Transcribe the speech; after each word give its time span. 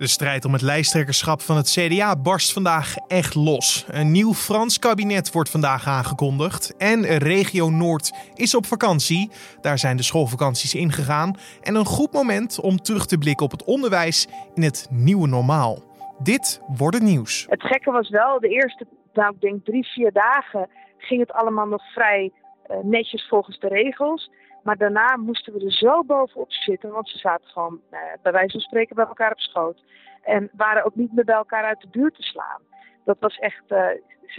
De 0.00 0.06
strijd 0.06 0.44
om 0.44 0.52
het 0.52 0.62
lijsttrekkerschap 0.62 1.40
van 1.40 1.56
het 1.56 1.70
CDA 1.70 2.16
barst 2.16 2.52
vandaag 2.52 2.96
echt 3.08 3.34
los. 3.34 3.84
Een 3.88 4.10
nieuw 4.10 4.34
Frans 4.34 4.78
kabinet 4.78 5.32
wordt 5.32 5.50
vandaag 5.50 5.86
aangekondigd. 5.86 6.76
En 6.76 7.04
regio 7.18 7.70
Noord 7.70 8.10
is 8.34 8.54
op 8.54 8.66
vakantie. 8.66 9.30
Daar 9.60 9.78
zijn 9.78 9.96
de 9.96 10.02
schoolvakanties 10.02 10.74
ingegaan. 10.74 11.36
En 11.62 11.74
een 11.74 11.84
goed 11.84 12.12
moment 12.12 12.60
om 12.60 12.76
terug 12.76 13.06
te 13.06 13.18
blikken 13.18 13.44
op 13.44 13.50
het 13.50 13.64
onderwijs 13.64 14.26
in 14.54 14.62
het 14.62 14.88
nieuwe 14.90 15.28
normaal. 15.28 15.82
Dit 16.18 16.62
wordt 16.66 16.96
het 16.96 17.06
nieuws. 17.06 17.46
Het 17.48 17.62
gekke 17.62 17.90
was 17.90 18.08
wel, 18.08 18.40
de 18.40 18.48
eerste, 18.48 18.86
nou, 19.12 19.34
ik 19.34 19.40
denk 19.40 19.64
drie, 19.64 19.86
vier 19.86 20.12
dagen 20.12 20.68
ging 20.98 21.20
het 21.20 21.32
allemaal 21.32 21.66
nog 21.66 21.82
vrij 21.92 22.32
uh, 22.70 22.76
netjes 22.82 23.28
volgens 23.28 23.58
de 23.58 23.68
regels. 23.68 24.30
Maar 24.62 24.76
daarna 24.76 25.16
moesten 25.16 25.52
we 25.52 25.64
er 25.64 25.72
zo 25.72 26.04
bovenop 26.04 26.52
zitten, 26.52 26.90
want 26.90 27.08
ze 27.08 27.18
zaten 27.18 27.48
gewoon 27.48 27.80
uh, 27.90 27.98
bij 28.22 28.32
wijze 28.32 28.50
van 28.50 28.60
spreken 28.60 28.96
bij 28.96 29.06
elkaar 29.06 29.30
op 29.30 29.40
schoot. 29.40 29.84
En 30.22 30.50
waren 30.52 30.84
ook 30.84 30.94
niet 30.94 31.12
meer 31.12 31.24
bij 31.24 31.34
elkaar 31.34 31.64
uit 31.64 31.80
de 31.80 31.88
buurt 31.88 32.14
te 32.14 32.22
slaan. 32.22 32.60
Dat 33.04 33.16
was 33.20 33.38
echt, 33.38 33.62
uh, 33.68 33.86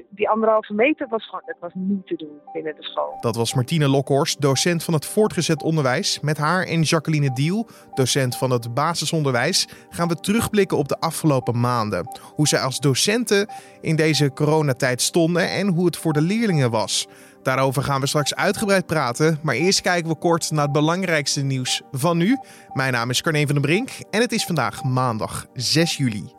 die 0.10 0.30
anderhalve 0.30 0.74
meter 0.74 1.08
was 1.10 1.26
gewoon, 1.26 1.44
dat 1.46 1.56
was 1.60 1.72
niet 1.74 2.08
te 2.08 2.16
doen 2.16 2.40
binnen 2.54 2.76
de 2.76 2.84
school. 2.84 3.18
Dat 3.20 3.36
was 3.36 3.54
Martine 3.54 3.88
Lokhorst, 3.88 4.42
docent 4.42 4.84
van 4.84 4.94
het 4.94 5.06
voortgezet 5.06 5.64
onderwijs. 5.64 6.20
Met 6.20 6.38
haar 6.38 6.64
en 6.64 6.82
Jacqueline 6.82 7.34
Diel, 7.34 7.68
docent 7.94 8.38
van 8.38 8.52
het 8.52 8.74
basisonderwijs, 8.74 9.68
gaan 9.90 10.08
we 10.08 10.16
terugblikken 10.16 10.78
op 10.78 10.88
de 10.88 11.00
afgelopen 11.00 11.60
maanden. 11.60 12.20
Hoe 12.36 12.48
zij 12.48 12.60
als 12.60 12.80
docenten 12.80 13.50
in 13.82 13.96
deze 13.96 14.34
coronatijd 14.34 15.02
stonden 15.02 15.50
en 15.50 15.68
hoe 15.68 15.86
het 15.86 15.98
voor 15.98 16.14
de 16.14 16.22
leerlingen 16.22 16.72
was. 16.72 17.08
Daarover 17.44 17.84
gaan 17.84 18.02
we 18.02 18.08
straks 18.08 18.36
uitgebreid 18.36 18.86
praten, 18.86 19.40
maar 19.42 19.56
eerst 19.56 19.82
kijken 19.82 20.10
we 20.10 20.18
kort 20.18 20.52
naar 20.52 20.64
het 20.64 20.72
belangrijkste 20.72 21.42
nieuws 21.42 21.82
van 21.92 22.18
nu. 22.18 22.38
Mijn 22.74 22.94
naam 22.94 23.10
is 23.10 23.22
Carne 23.22 23.46
van 23.46 23.54
den 23.54 23.62
Brink 23.62 23.90
en 24.10 24.22
het 24.22 24.32
is 24.32 24.46
vandaag 24.46 24.84
maandag 24.84 25.46
6 25.54 25.98
juli. 25.98 26.34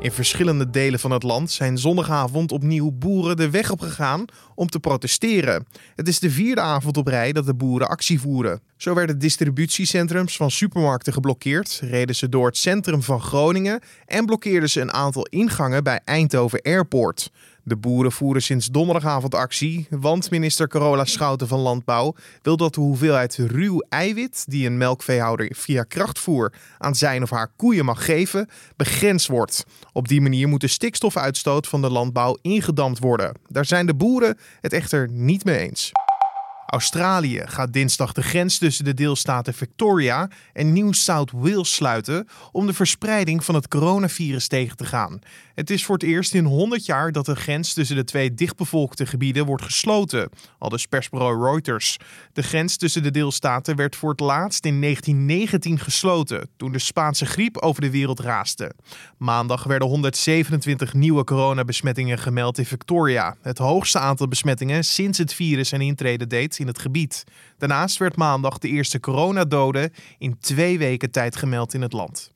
In 0.00 0.12
verschillende 0.12 0.70
delen 0.70 1.00
van 1.00 1.10
het 1.10 1.22
land 1.22 1.50
zijn 1.50 1.78
zondagavond 1.78 2.52
opnieuw 2.52 2.90
boeren 2.90 3.36
de 3.36 3.50
weg 3.50 3.70
op 3.70 3.80
gegaan 3.80 4.24
om 4.54 4.68
te 4.68 4.80
protesteren. 4.80 5.66
Het 5.94 6.08
is 6.08 6.18
de 6.18 6.30
vierde 6.30 6.60
avond 6.60 6.96
op 6.96 7.06
rij 7.06 7.32
dat 7.32 7.46
de 7.46 7.54
boeren 7.54 7.88
actie 7.88 8.20
voeren. 8.20 8.60
Zo 8.76 8.94
werden 8.94 9.18
distributiecentrums 9.18 10.36
van 10.36 10.50
supermarkten 10.50 11.12
geblokkeerd, 11.12 11.80
reden 11.82 12.14
ze 12.14 12.28
door 12.28 12.46
het 12.46 12.56
centrum 12.56 13.02
van 13.02 13.20
Groningen 13.20 13.80
en 14.06 14.26
blokkeerden 14.26 14.70
ze 14.70 14.80
een 14.80 14.92
aantal 14.92 15.26
ingangen 15.26 15.84
bij 15.84 16.00
Eindhoven 16.04 16.62
Airport. 16.62 17.30
De 17.68 17.76
boeren 17.76 18.12
voeren 18.12 18.42
sinds 18.42 18.66
donderdagavond 18.66 19.34
actie, 19.34 19.86
want 19.90 20.30
minister 20.30 20.68
Carola 20.68 21.04
Schouten 21.04 21.48
van 21.48 21.58
Landbouw 21.58 22.14
wil 22.42 22.56
dat 22.56 22.74
de 22.74 22.80
hoeveelheid 22.80 23.36
ruw 23.36 23.84
eiwit 23.88 24.44
die 24.46 24.66
een 24.66 24.76
melkveehouder 24.76 25.52
via 25.56 25.82
krachtvoer 25.82 26.52
aan 26.78 26.94
zijn 26.94 27.22
of 27.22 27.30
haar 27.30 27.52
koeien 27.56 27.84
mag 27.84 28.04
geven, 28.04 28.48
begrensd 28.76 29.26
wordt. 29.26 29.64
Op 29.92 30.08
die 30.08 30.20
manier 30.20 30.48
moet 30.48 30.60
de 30.60 30.66
stikstofuitstoot 30.66 31.66
van 31.66 31.80
de 31.80 31.90
landbouw 31.90 32.38
ingedamd 32.42 32.98
worden. 32.98 33.34
Daar 33.48 33.64
zijn 33.64 33.86
de 33.86 33.94
boeren 33.94 34.38
het 34.60 34.72
echter 34.72 35.08
niet 35.10 35.44
mee 35.44 35.58
eens. 35.58 35.92
Australië 36.68 37.42
gaat 37.44 37.72
dinsdag 37.72 38.12
de 38.12 38.22
grens 38.22 38.58
tussen 38.58 38.84
de 38.84 38.94
deelstaten 38.94 39.54
Victoria 39.54 40.28
en 40.52 40.72
New 40.72 40.92
South 40.92 41.30
Wales 41.30 41.74
sluiten 41.74 42.28
om 42.52 42.66
de 42.66 42.72
verspreiding 42.72 43.44
van 43.44 43.54
het 43.54 43.68
coronavirus 43.68 44.48
tegen 44.48 44.76
te 44.76 44.84
gaan. 44.84 45.20
Het 45.54 45.70
is 45.70 45.84
voor 45.84 45.94
het 45.94 46.04
eerst 46.04 46.34
in 46.34 46.44
100 46.44 46.86
jaar 46.86 47.12
dat 47.12 47.26
de 47.26 47.36
grens 47.36 47.72
tussen 47.72 47.96
de 47.96 48.04
twee 48.04 48.34
dichtbevolkte 48.34 49.06
gebieden 49.06 49.46
wordt 49.46 49.62
gesloten, 49.62 50.30
al 50.58 50.68
dus 50.68 50.86
persbureau 50.86 51.50
Reuters. 51.50 51.96
De 52.32 52.42
grens 52.42 52.76
tussen 52.76 53.02
de 53.02 53.10
deelstaten 53.10 53.76
werd 53.76 53.96
voor 53.96 54.10
het 54.10 54.20
laatst 54.20 54.64
in 54.64 54.80
1919 54.80 55.78
gesloten, 55.78 56.48
toen 56.56 56.72
de 56.72 56.78
Spaanse 56.78 57.26
griep 57.26 57.56
over 57.56 57.80
de 57.80 57.90
wereld 57.90 58.20
raasde. 58.20 58.72
Maandag 59.18 59.64
werden 59.64 59.88
127 59.88 60.94
nieuwe 60.94 61.24
coronabesmettingen 61.24 62.18
gemeld 62.18 62.58
in 62.58 62.66
Victoria, 62.66 63.36
het 63.42 63.58
hoogste 63.58 63.98
aantal 63.98 64.28
besmettingen 64.28 64.84
sinds 64.84 65.18
het 65.18 65.34
virus 65.34 65.68
zijn 65.68 65.80
intrede 65.80 66.26
deed 66.26 66.56
in 66.58 66.66
het 66.66 66.78
gebied. 66.78 67.24
Daarnaast 67.58 67.98
werd 67.98 68.16
maandag 68.16 68.58
de 68.58 68.68
eerste 68.68 69.00
coronadode 69.00 69.90
in 70.18 70.38
twee 70.40 70.78
weken 70.78 71.10
tijd 71.10 71.36
gemeld 71.36 71.74
in 71.74 71.82
het 71.82 71.92
land. 71.92 72.30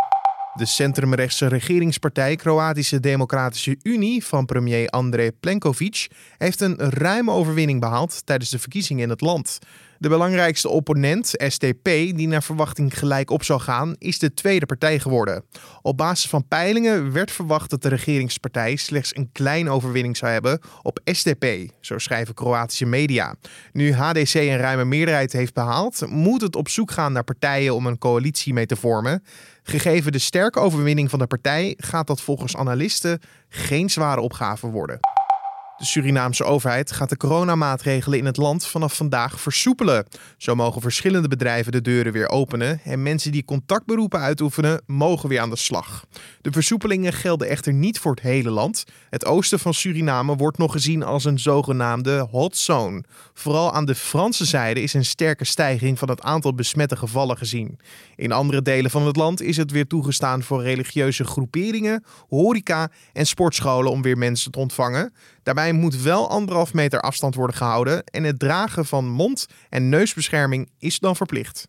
De 0.54 0.66
centrumrechtse 0.66 1.46
regeringspartij 1.46 2.36
Kroatische 2.36 3.00
Democratische 3.00 3.76
Unie 3.82 4.24
van 4.24 4.44
premier 4.44 4.88
Andrej 4.88 5.30
Plenković 5.30 6.12
heeft 6.38 6.60
een 6.60 6.76
ruime 6.76 7.30
overwinning 7.30 7.80
behaald 7.80 8.26
tijdens 8.26 8.50
de 8.50 8.58
verkiezingen 8.58 9.02
in 9.02 9.10
het 9.10 9.20
land. 9.20 9.58
De 10.02 10.08
belangrijkste 10.08 10.68
opponent, 10.68 11.32
STP, 11.36 11.84
die 11.84 12.28
naar 12.28 12.42
verwachting 12.42 12.98
gelijk 12.98 13.30
op 13.30 13.42
zou 13.42 13.60
gaan, 13.60 13.94
is 13.98 14.18
de 14.18 14.34
tweede 14.34 14.66
partij 14.66 14.98
geworden. 14.98 15.44
Op 15.82 15.96
basis 15.96 16.30
van 16.30 16.48
peilingen 16.48 17.12
werd 17.12 17.30
verwacht 17.30 17.70
dat 17.70 17.82
de 17.82 17.88
regeringspartij 17.88 18.76
slechts 18.76 19.16
een 19.16 19.32
kleine 19.32 19.70
overwinning 19.70 20.16
zou 20.16 20.32
hebben 20.32 20.60
op 20.82 21.00
SDP, 21.04 21.70
zo 21.80 21.98
schrijven 21.98 22.34
Kroatische 22.34 22.86
media. 22.86 23.34
Nu 23.72 23.92
HDC 23.92 24.34
een 24.34 24.56
ruime 24.56 24.84
meerderheid 24.84 25.32
heeft 25.32 25.54
behaald, 25.54 26.06
moet 26.08 26.40
het 26.40 26.56
op 26.56 26.68
zoek 26.68 26.90
gaan 26.90 27.12
naar 27.12 27.24
partijen 27.24 27.74
om 27.74 27.86
een 27.86 27.98
coalitie 27.98 28.52
mee 28.52 28.66
te 28.66 28.76
vormen. 28.76 29.22
Gegeven 29.62 30.12
de 30.12 30.18
sterke 30.18 30.60
overwinning 30.60 31.10
van 31.10 31.18
de 31.18 31.26
partij 31.26 31.74
gaat 31.76 32.06
dat 32.06 32.20
volgens 32.20 32.56
analisten 32.56 33.20
geen 33.48 33.90
zware 33.90 34.20
opgave 34.20 34.66
worden. 34.66 35.00
De 35.82 35.88
Surinaamse 35.88 36.44
overheid 36.44 36.92
gaat 36.92 37.08
de 37.08 37.16
coronamaatregelen 37.16 38.18
in 38.18 38.24
het 38.24 38.36
land 38.36 38.66
vanaf 38.66 38.96
vandaag 38.96 39.40
versoepelen. 39.40 40.06
Zo 40.36 40.54
mogen 40.54 40.80
verschillende 40.80 41.28
bedrijven 41.28 41.72
de 41.72 41.80
deuren 41.80 42.12
weer 42.12 42.28
openen 42.28 42.80
en 42.84 43.02
mensen 43.02 43.32
die 43.32 43.44
contactberoepen 43.44 44.20
uitoefenen 44.20 44.82
mogen 44.86 45.28
weer 45.28 45.40
aan 45.40 45.50
de 45.50 45.56
slag. 45.56 46.04
De 46.40 46.52
versoepelingen 46.52 47.12
gelden 47.12 47.48
echter 47.48 47.72
niet 47.72 47.98
voor 47.98 48.10
het 48.10 48.20
hele 48.20 48.50
land. 48.50 48.84
Het 49.10 49.24
oosten 49.24 49.58
van 49.58 49.74
Suriname 49.74 50.36
wordt 50.36 50.58
nog 50.58 50.72
gezien 50.72 51.02
als 51.02 51.24
een 51.24 51.38
zogenaamde 51.38 52.26
hot 52.30 52.56
zone. 52.56 53.04
Vooral 53.34 53.72
aan 53.72 53.84
de 53.84 53.94
Franse 53.94 54.44
zijde 54.44 54.82
is 54.82 54.94
een 54.94 55.04
sterke 55.04 55.44
stijging 55.44 55.98
van 55.98 56.08
het 56.08 56.22
aantal 56.22 56.54
besmette 56.54 56.96
gevallen 56.96 57.36
gezien. 57.36 57.78
In 58.16 58.32
andere 58.32 58.62
delen 58.62 58.90
van 58.90 59.06
het 59.06 59.16
land 59.16 59.40
is 59.40 59.56
het 59.56 59.70
weer 59.70 59.86
toegestaan 59.86 60.42
voor 60.42 60.62
religieuze 60.62 61.24
groeperingen, 61.24 62.04
horeca 62.28 62.90
en 63.12 63.26
sportscholen 63.26 63.90
om 63.90 64.02
weer 64.02 64.18
mensen 64.18 64.50
te 64.50 64.58
ontvangen. 64.58 65.12
Daarbij 65.42 65.72
moet 65.72 66.02
wel 66.02 66.30
anderhalf 66.30 66.74
meter 66.74 67.00
afstand 67.00 67.34
worden 67.34 67.56
gehouden 67.56 68.04
en 68.04 68.24
het 68.24 68.38
dragen 68.38 68.86
van 68.86 69.08
mond- 69.08 69.46
en 69.68 69.88
neusbescherming 69.88 70.70
is 70.78 70.98
dan 70.98 71.16
verplicht. 71.16 71.68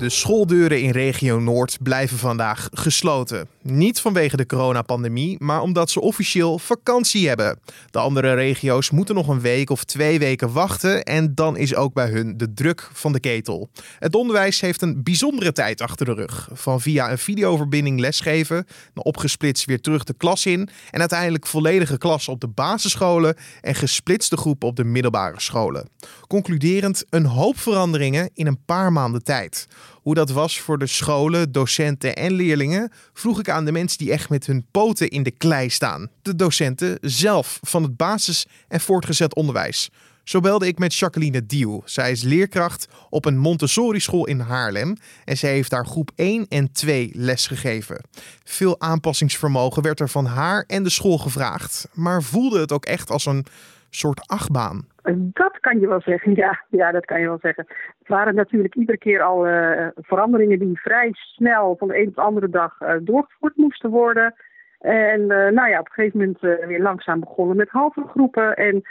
De 0.00 0.08
schooldeuren 0.08 0.82
in 0.82 0.90
regio 0.90 1.40
Noord 1.40 1.78
blijven 1.82 2.18
vandaag 2.18 2.68
gesloten. 2.72 3.48
Niet 3.62 4.00
vanwege 4.00 4.36
de 4.36 4.46
coronapandemie, 4.46 5.36
maar 5.38 5.60
omdat 5.60 5.90
ze 5.90 6.00
officieel 6.00 6.58
vakantie 6.58 7.28
hebben. 7.28 7.58
De 7.90 7.98
andere 7.98 8.34
regio's 8.34 8.90
moeten 8.90 9.14
nog 9.14 9.28
een 9.28 9.40
week 9.40 9.70
of 9.70 9.84
twee 9.84 10.18
weken 10.18 10.52
wachten 10.52 11.02
en 11.02 11.34
dan 11.34 11.56
is 11.56 11.74
ook 11.74 11.94
bij 11.94 12.08
hun 12.08 12.36
de 12.36 12.52
druk 12.52 12.90
van 12.92 13.12
de 13.12 13.20
ketel. 13.20 13.70
Het 13.98 14.14
onderwijs 14.14 14.60
heeft 14.60 14.82
een 14.82 15.02
bijzondere 15.02 15.52
tijd 15.52 15.80
achter 15.80 16.06
de 16.06 16.14
rug. 16.14 16.48
Van 16.52 16.80
via 16.80 17.10
een 17.10 17.18
videoverbinding 17.18 18.00
lesgeven, 18.00 18.66
naar 18.94 19.04
opgesplitst 19.04 19.64
weer 19.64 19.80
terug 19.80 20.04
de 20.04 20.14
klas 20.16 20.46
in 20.46 20.68
en 20.90 21.00
uiteindelijk 21.00 21.46
volledige 21.46 21.98
klas 21.98 22.28
op 22.28 22.40
de 22.40 22.48
basisscholen 22.48 23.36
en 23.60 23.74
gesplitste 23.74 24.36
groepen 24.36 24.68
op 24.68 24.76
de 24.76 24.84
middelbare 24.84 25.40
scholen. 25.40 25.88
Concluderend 26.28 27.04
een 27.08 27.26
hoop 27.26 27.58
veranderingen 27.58 28.30
in 28.34 28.46
een 28.46 28.64
paar 28.64 28.92
maanden 28.92 29.22
tijd. 29.22 29.66
Hoe 29.94 30.14
dat 30.14 30.30
was 30.30 30.60
voor 30.60 30.78
de 30.78 30.86
scholen, 30.86 31.52
docenten 31.52 32.16
en 32.16 32.32
leerlingen, 32.32 32.92
vroeg 33.12 33.38
ik 33.38 33.48
aan 33.48 33.64
de 33.64 33.72
mensen 33.72 33.98
die 33.98 34.12
echt 34.12 34.28
met 34.28 34.46
hun 34.46 34.66
poten 34.70 35.08
in 35.08 35.22
de 35.22 35.30
klei 35.30 35.70
staan. 35.70 36.10
De 36.22 36.36
docenten 36.36 36.98
zelf 37.00 37.58
van 37.62 37.82
het 37.82 37.96
basis- 37.96 38.46
en 38.68 38.80
voortgezet 38.80 39.34
onderwijs. 39.34 39.90
Zo 40.24 40.40
belde 40.40 40.66
ik 40.66 40.78
met 40.78 40.94
Jacqueline 40.94 41.46
Diel. 41.46 41.82
Zij 41.84 42.10
is 42.10 42.22
leerkracht 42.22 42.88
op 43.08 43.24
een 43.24 43.38
Montessori-school 43.38 44.26
in 44.26 44.40
Haarlem 44.40 44.96
en 45.24 45.36
zij 45.36 45.50
heeft 45.50 45.70
daar 45.70 45.86
groep 45.86 46.10
1 46.14 46.46
en 46.48 46.72
2 46.72 47.10
les 47.14 47.46
gegeven. 47.46 48.00
Veel 48.44 48.80
aanpassingsvermogen 48.80 49.82
werd 49.82 50.00
er 50.00 50.08
van 50.08 50.26
haar 50.26 50.64
en 50.66 50.82
de 50.82 50.90
school 50.90 51.18
gevraagd, 51.18 51.88
maar 51.92 52.22
voelde 52.22 52.60
het 52.60 52.72
ook 52.72 52.84
echt 52.84 53.10
als 53.10 53.26
een 53.26 53.46
soort 53.90 54.26
achtbaan. 54.26 54.86
Dat 55.16 55.60
kan 55.60 55.80
je 55.80 55.88
wel 55.88 56.00
zeggen, 56.00 56.34
ja, 56.44 56.64
ja 56.68 56.92
dat 56.92 57.04
kan 57.04 57.20
je 57.20 57.26
wel 57.26 57.38
zeggen. 57.38 57.66
Het 57.98 58.08
waren 58.08 58.34
natuurlijk 58.34 58.74
iedere 58.74 58.98
keer 58.98 59.22
al 59.22 59.48
uh, 59.48 59.86
veranderingen 59.94 60.58
die 60.58 60.80
vrij 60.80 61.08
snel 61.12 61.76
van 61.76 61.88
de 61.88 61.98
een 61.98 62.08
op 62.08 62.14
de 62.14 62.20
andere 62.20 62.48
dag 62.48 62.80
uh, 62.80 62.94
doorgevoerd 63.00 63.56
moesten 63.56 63.90
worden. 63.90 64.34
En 64.78 65.20
uh, 65.20 65.28
nou 65.28 65.68
ja, 65.68 65.78
op 65.78 65.86
een 65.86 65.92
gegeven 65.92 66.18
moment 66.18 66.40
weer 66.68 66.82
langzaam 66.82 67.20
begonnen 67.20 67.56
met 67.56 67.68
halve 67.68 68.04
groepen. 68.08 68.56
En 68.56 68.82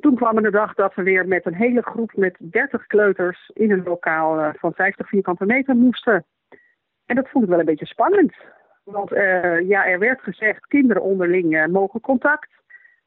toen 0.00 0.14
kwam 0.14 0.36
er 0.36 0.42
de 0.42 0.50
dag 0.50 0.74
dat 0.74 0.94
we 0.94 1.02
weer 1.02 1.28
met 1.28 1.46
een 1.46 1.54
hele 1.54 1.82
groep 1.82 2.12
met 2.14 2.36
30 2.38 2.86
kleuters 2.86 3.50
in 3.54 3.70
een 3.70 3.82
lokaal 3.82 4.52
van 4.58 4.72
50 4.72 5.08
vierkante 5.08 5.46
meter 5.46 5.76
moesten. 5.76 6.24
En 7.06 7.16
dat 7.16 7.28
vond 7.28 7.44
ik 7.44 7.50
wel 7.50 7.58
een 7.58 7.64
beetje 7.64 7.86
spannend. 7.86 8.34
Want 8.84 9.10
ja, 9.66 9.86
er 9.86 9.98
werd 9.98 10.20
gezegd, 10.20 10.66
kinderen 10.66 11.02
onderling 11.02 11.66
mogen 11.66 12.00
contact. 12.00 12.48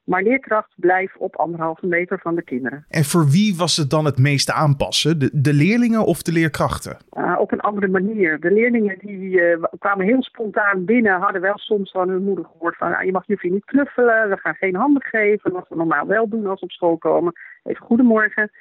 Maar 0.08 0.24
leerkracht 0.24 0.74
blijf 0.76 1.16
op 1.16 1.36
anderhalve 1.36 1.88
meter 1.88 2.20
van 2.20 2.36
de 2.36 2.44
kinderen. 2.44 2.86
En 2.90 3.04
voor 3.04 3.26
wie 3.26 3.56
was 3.56 3.78
het 3.78 3.90
dan 3.90 4.06
het 4.06 4.18
meeste 4.18 4.54
aanpassen? 4.54 5.20
De, 5.20 5.30
de 5.34 5.54
leerlingen 5.54 6.06
of 6.06 6.22
de 6.22 6.32
leerkrachten? 6.32 6.98
Uh, 7.18 7.36
op 7.40 7.52
een 7.52 7.60
andere 7.60 7.88
manier. 7.88 8.40
De 8.40 8.52
leerlingen 8.52 8.98
die 9.00 9.30
uh, 9.30 9.64
kwamen 9.80 10.06
heel 10.06 10.24
spontaan 10.24 10.86
binnen, 10.86 11.20
hadden 11.20 11.42
wel 11.42 11.58
soms 11.58 11.92
van 11.92 12.10
hun 12.10 12.24
moeder 12.24 12.46
gehoord 12.46 12.78
van... 12.78 12.90
Nou, 12.90 13.06
je 13.06 13.12
mag 13.12 13.28
je 13.28 13.38
niet 13.42 13.66
knuffelen, 13.66 14.30
we 14.30 14.38
gaan 14.38 14.56
geen 14.56 14.76
handen 14.76 15.04
geven, 15.04 15.52
wat 15.52 15.66
we 15.70 15.76
normaal 15.76 16.08
wel 16.08 16.30
doen 16.30 16.46
als 16.46 16.60
we 16.60 16.66
op 16.66 16.72
school 16.72 16.98
komen. 16.98 17.34
Even 17.64 17.86
goedemorgen. 17.86 18.52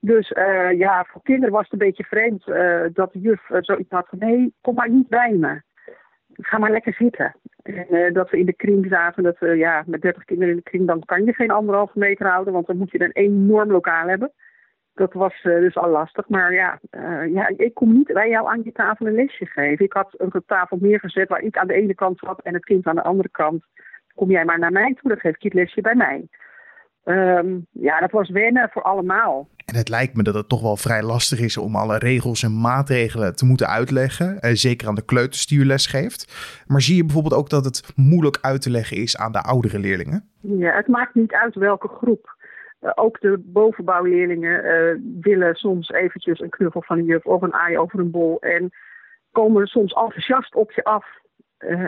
Dus 0.00 0.30
uh, 0.30 0.78
ja, 0.78 1.06
voor 1.08 1.22
kinderen 1.22 1.54
was 1.54 1.62
het 1.62 1.72
een 1.72 1.86
beetje 1.86 2.04
vreemd 2.04 2.44
dat 2.94 3.12
de 3.12 3.18
juf 3.18 3.40
zoiets 3.60 3.90
had 3.90 4.06
van... 4.08 4.18
nee, 4.18 4.54
kom 4.60 4.74
maar 4.74 4.90
niet 4.90 5.08
bij 5.08 5.32
me 5.32 5.62
ga 6.36 6.58
maar 6.58 6.70
lekker 6.70 6.94
zitten. 6.94 7.34
En 7.66 7.94
uh, 7.94 8.12
dat 8.12 8.30
we 8.30 8.38
in 8.38 8.46
de 8.46 8.52
kring 8.52 8.86
zaten, 8.88 9.22
dat 9.22 9.38
we 9.38 9.56
ja, 9.56 9.82
met 9.86 10.00
30 10.00 10.24
kinderen 10.24 10.50
in 10.52 10.60
de 10.64 10.70
kring, 10.70 10.86
dan 10.86 11.04
kan 11.04 11.24
je 11.24 11.32
geen 11.32 11.50
anderhalve 11.50 11.98
meter 11.98 12.26
houden, 12.26 12.52
want 12.52 12.66
dan 12.66 12.76
moet 12.76 12.90
je 12.90 13.04
een 13.04 13.12
enorm 13.12 13.70
lokaal 13.70 14.08
hebben. 14.08 14.32
Dat 14.94 15.12
was 15.12 15.44
uh, 15.44 15.60
dus 15.60 15.76
al 15.76 15.90
lastig. 15.90 16.28
Maar 16.28 16.52
ja, 16.52 16.78
uh, 16.90 17.32
ja, 17.34 17.52
ik 17.56 17.74
kom 17.74 17.92
niet 17.92 18.12
bij 18.12 18.28
jou 18.28 18.48
aan 18.48 18.60
je 18.64 18.72
tafel 18.72 19.06
een 19.06 19.14
lesje 19.14 19.46
geven. 19.46 19.84
Ik 19.84 19.92
had 19.92 20.14
een 20.16 20.42
tafel 20.46 20.76
neergezet 20.80 21.28
waar 21.28 21.42
ik 21.42 21.58
aan 21.58 21.66
de 21.66 21.74
ene 21.74 21.94
kant 21.94 22.18
zat 22.18 22.40
en 22.40 22.54
het 22.54 22.64
kind 22.64 22.86
aan 22.86 22.94
de 22.94 23.02
andere 23.02 23.28
kant. 23.28 23.64
Kom 24.14 24.30
jij 24.30 24.44
maar 24.44 24.58
naar 24.58 24.72
mij 24.72 24.94
toe, 24.94 25.10
dan 25.10 25.20
geef 25.20 25.34
ik 25.34 25.42
je 25.42 25.48
het 25.48 25.56
lesje 25.56 25.80
bij 25.80 25.94
mij. 25.94 26.28
Um, 27.04 27.66
ja, 27.70 28.00
dat 28.00 28.10
was 28.10 28.30
wennen 28.30 28.68
voor 28.70 28.82
allemaal. 28.82 29.48
En 29.72 29.76
het 29.76 29.88
lijkt 29.88 30.16
me 30.16 30.22
dat 30.22 30.34
het 30.34 30.48
toch 30.48 30.62
wel 30.62 30.76
vrij 30.76 31.02
lastig 31.02 31.40
is 31.40 31.56
om 31.56 31.76
alle 31.76 31.98
regels 31.98 32.42
en 32.42 32.60
maatregelen 32.60 33.36
te 33.36 33.44
moeten 33.44 33.66
uitleggen. 33.66 34.40
Eh, 34.40 34.50
zeker 34.52 34.88
aan 34.88 34.94
de 34.94 35.04
kleuters 35.04 35.46
die 35.46 35.58
u 35.58 35.64
les 35.64 35.86
geeft. 35.86 36.20
Maar 36.66 36.80
zie 36.80 36.96
je 36.96 37.04
bijvoorbeeld 37.04 37.34
ook 37.34 37.50
dat 37.50 37.64
het 37.64 37.92
moeilijk 37.96 38.38
uit 38.40 38.62
te 38.62 38.70
leggen 38.70 38.96
is 38.96 39.16
aan 39.16 39.32
de 39.32 39.42
oudere 39.42 39.78
leerlingen? 39.78 40.28
Ja, 40.40 40.74
het 40.74 40.86
maakt 40.86 41.14
niet 41.14 41.32
uit 41.32 41.54
welke 41.54 41.88
groep. 41.88 42.34
Uh, 42.80 42.90
ook 42.94 43.20
de 43.20 43.42
bovenbouwleerlingen 43.44 44.64
uh, 44.64 45.00
willen 45.20 45.54
soms 45.54 45.90
eventjes 45.90 46.40
een 46.40 46.50
knuffel 46.50 46.82
van 46.82 46.98
een 46.98 47.04
juf 47.04 47.24
of 47.24 47.42
een 47.42 47.54
aai 47.54 47.78
over 47.78 47.98
een 47.98 48.10
bol. 48.10 48.40
En 48.40 48.70
komen 49.32 49.66
soms 49.66 49.92
enthousiast 49.92 50.54
op 50.54 50.72
je 50.72 50.84
af. 50.84 51.06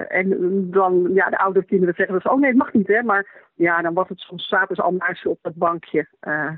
En 0.08 0.36
dan, 0.70 1.10
ja, 1.14 1.30
de 1.30 1.38
oudere 1.38 1.64
kinderen 1.64 1.94
zeggen 1.94 2.14
dus, 2.14 2.32
oh 2.32 2.38
nee, 2.38 2.48
het 2.48 2.58
mag 2.58 2.72
niet, 2.72 2.86
hè. 2.86 3.02
Maar 3.02 3.48
ja, 3.54 3.82
dan 3.82 3.94
was 3.94 4.08
het 4.08 4.18
soms 4.18 4.48
ze 4.48 4.82
al 4.82 4.92
muisje 4.92 5.28
op 5.28 5.38
dat 5.42 5.54
bankje. 5.54 6.08
Uh, 6.20 6.52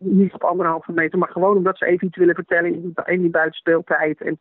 niet 0.00 0.34
op 0.34 0.44
anderhalve 0.44 0.92
meter, 0.92 1.18
maar 1.18 1.28
gewoon 1.28 1.56
omdat 1.56 1.78
ze 1.78 1.86
even 1.86 2.06
iets 2.06 2.16
willen 2.16 2.34
vertellen 2.34 2.74
in 2.74 2.80
die, 2.80 2.92
in 3.04 3.20
die 3.20 3.30
buitenspeeltijd. 3.30 4.20
En 4.20 4.38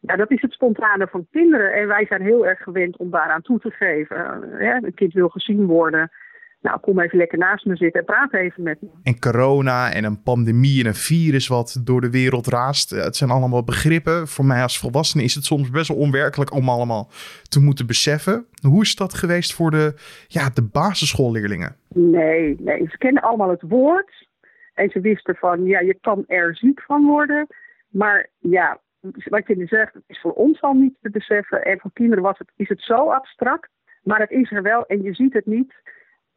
ja, 0.00 0.16
dat 0.16 0.30
is 0.30 0.40
het 0.40 0.52
spontane 0.52 1.06
van 1.06 1.26
kinderen. 1.30 1.72
En 1.72 1.86
wij 1.86 2.06
zijn 2.06 2.22
heel 2.22 2.46
erg 2.46 2.62
gewend 2.62 2.96
om 2.96 3.10
daaraan 3.10 3.42
toe 3.42 3.58
te 3.58 3.70
geven. 3.70 4.16
Uh, 4.60 4.76
een 4.80 4.94
kind 4.94 5.12
wil 5.12 5.28
gezien 5.28 5.66
worden. 5.66 6.10
Nou, 6.62 6.80
kom 6.80 7.00
even 7.00 7.18
lekker 7.18 7.38
naast 7.38 7.64
me 7.64 7.76
zitten 7.76 8.00
en 8.00 8.06
praat 8.06 8.34
even 8.34 8.62
met 8.62 8.82
me. 8.82 8.88
En 9.02 9.18
corona 9.18 9.92
en 9.92 10.04
een 10.04 10.22
pandemie 10.22 10.80
en 10.80 10.86
een 10.86 10.94
virus 10.94 11.48
wat 11.48 11.80
door 11.84 12.00
de 12.00 12.10
wereld 12.10 12.46
raast. 12.46 12.90
Het 12.90 13.16
zijn 13.16 13.30
allemaal 13.30 13.64
begrippen. 13.64 14.28
Voor 14.28 14.44
mij 14.44 14.62
als 14.62 14.78
volwassene 14.78 15.22
is 15.22 15.34
het 15.34 15.44
soms 15.44 15.70
best 15.70 15.88
wel 15.88 15.96
onwerkelijk 15.96 16.52
om 16.52 16.68
allemaal 16.68 17.10
te 17.42 17.60
moeten 17.60 17.86
beseffen. 17.86 18.46
Hoe 18.68 18.82
is 18.82 18.96
dat 18.96 19.14
geweest 19.14 19.54
voor 19.54 19.70
de, 19.70 19.94
ja, 20.26 20.50
de 20.54 20.68
basisschoolleerlingen? 20.72 21.76
Nee, 21.88 22.56
nee, 22.60 22.86
ze 22.90 22.98
kennen 22.98 23.22
allemaal 23.22 23.50
het 23.50 23.62
woord. 23.68 24.30
En 24.74 24.90
ze 24.90 25.00
wisten 25.00 25.36
van, 25.36 25.64
ja, 25.64 25.80
je 25.80 25.94
kan 26.00 26.24
er 26.26 26.56
ziek 26.56 26.82
van 26.82 27.06
worden. 27.06 27.46
Maar 27.88 28.28
ja, 28.38 28.80
wat 29.24 29.46
je 29.46 29.56
nu 29.56 29.66
zegt, 29.66 29.94
is 30.06 30.20
voor 30.20 30.32
ons 30.32 30.60
al 30.60 30.72
niet 30.72 30.94
te 31.00 31.10
beseffen. 31.10 31.64
En 31.64 31.78
voor 31.80 31.92
kinderen 31.92 32.24
was 32.24 32.38
het, 32.38 32.52
is 32.56 32.68
het 32.68 32.82
zo 32.82 33.10
abstract. 33.10 33.68
Maar 34.02 34.20
het 34.20 34.30
is 34.30 34.50
er 34.52 34.62
wel 34.62 34.86
en 34.86 35.02
je 35.02 35.14
ziet 35.14 35.32
het 35.32 35.46
niet. 35.46 35.74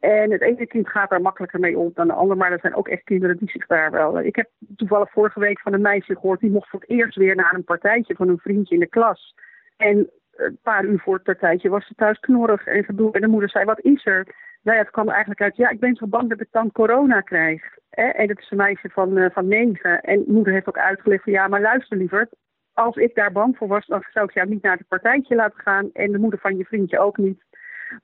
En 0.00 0.30
het 0.30 0.40
ene 0.40 0.66
kind 0.66 0.88
gaat 0.88 1.10
daar 1.10 1.20
makkelijker 1.20 1.60
mee 1.60 1.78
om 1.78 1.90
dan 1.94 2.06
de 2.06 2.12
ander. 2.12 2.36
Maar 2.36 2.52
er 2.52 2.60
zijn 2.60 2.74
ook 2.74 2.88
echt 2.88 3.02
kinderen 3.04 3.36
die 3.36 3.50
zich 3.50 3.66
daar 3.66 3.90
wel. 3.90 4.20
Ik 4.20 4.36
heb 4.36 4.50
toevallig 4.76 5.10
vorige 5.10 5.40
week 5.40 5.60
van 5.60 5.72
een 5.72 5.80
meisje 5.80 6.14
gehoord. 6.14 6.40
die 6.40 6.50
mocht 6.50 6.68
voor 6.68 6.80
het 6.80 6.90
eerst 6.90 7.16
weer 7.16 7.36
naar 7.36 7.54
een 7.54 7.64
partijtje 7.64 8.14
van 8.14 8.28
een 8.28 8.38
vriendje 8.38 8.74
in 8.74 8.80
de 8.80 8.88
klas. 8.88 9.34
En 9.76 10.10
een 10.36 10.58
paar 10.62 10.84
uur 10.84 10.98
voor 10.98 11.14
het 11.14 11.22
partijtje 11.22 11.68
was 11.68 11.86
ze 11.86 11.94
thuis 11.94 12.18
knorrig 12.20 12.66
en 12.66 12.84
gedoe. 12.84 13.12
En 13.12 13.20
de 13.20 13.26
moeder 13.26 13.50
zei: 13.50 13.64
Wat 13.64 13.80
is 13.80 14.06
er? 14.06 14.26
Nou 14.66 14.78
ja, 14.78 14.84
het 14.84 14.92
kwam 14.92 15.08
eigenlijk 15.08 15.40
uit: 15.40 15.56
Ja, 15.56 15.68
ik 15.68 15.80
ben 15.80 15.94
zo 15.94 16.06
bang 16.06 16.28
dat 16.28 16.40
ik 16.40 16.48
dan 16.50 16.72
corona 16.72 17.20
krijg. 17.20 17.62
En 17.90 18.26
dat 18.26 18.38
is 18.38 18.50
een 18.50 18.56
meisje 18.56 18.88
van, 18.88 19.18
uh, 19.18 19.26
van 19.32 19.48
negen. 19.48 20.00
En 20.00 20.24
moeder 20.26 20.52
heeft 20.52 20.68
ook 20.68 20.78
uitgelegd: 20.78 21.22
van, 21.22 21.32
Ja, 21.32 21.48
maar 21.48 21.60
luister 21.60 21.96
liever. 21.96 22.28
Als 22.72 22.96
ik 22.96 23.14
daar 23.14 23.32
bang 23.32 23.56
voor 23.56 23.68
was, 23.68 23.86
dan 23.86 24.04
zou 24.10 24.26
ik 24.26 24.34
jou 24.34 24.48
niet 24.48 24.62
naar 24.62 24.76
het 24.76 24.88
partijtje 24.88 25.34
laten 25.34 25.60
gaan. 25.60 25.90
En 25.92 26.12
de 26.12 26.18
moeder 26.18 26.38
van 26.38 26.56
je 26.56 26.64
vriendje 26.64 26.98
ook 26.98 27.16
niet. 27.16 27.44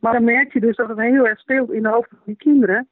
Maar 0.00 0.12
dan 0.12 0.24
merk 0.24 0.52
je 0.52 0.60
dus 0.60 0.76
dat 0.76 0.88
het 0.88 0.98
heel 0.98 1.26
erg 1.26 1.38
speelt 1.38 1.72
in 1.72 1.82
de 1.82 1.88
hoofden 1.88 2.18
van 2.18 2.26
die 2.26 2.36
kinderen. 2.36 2.88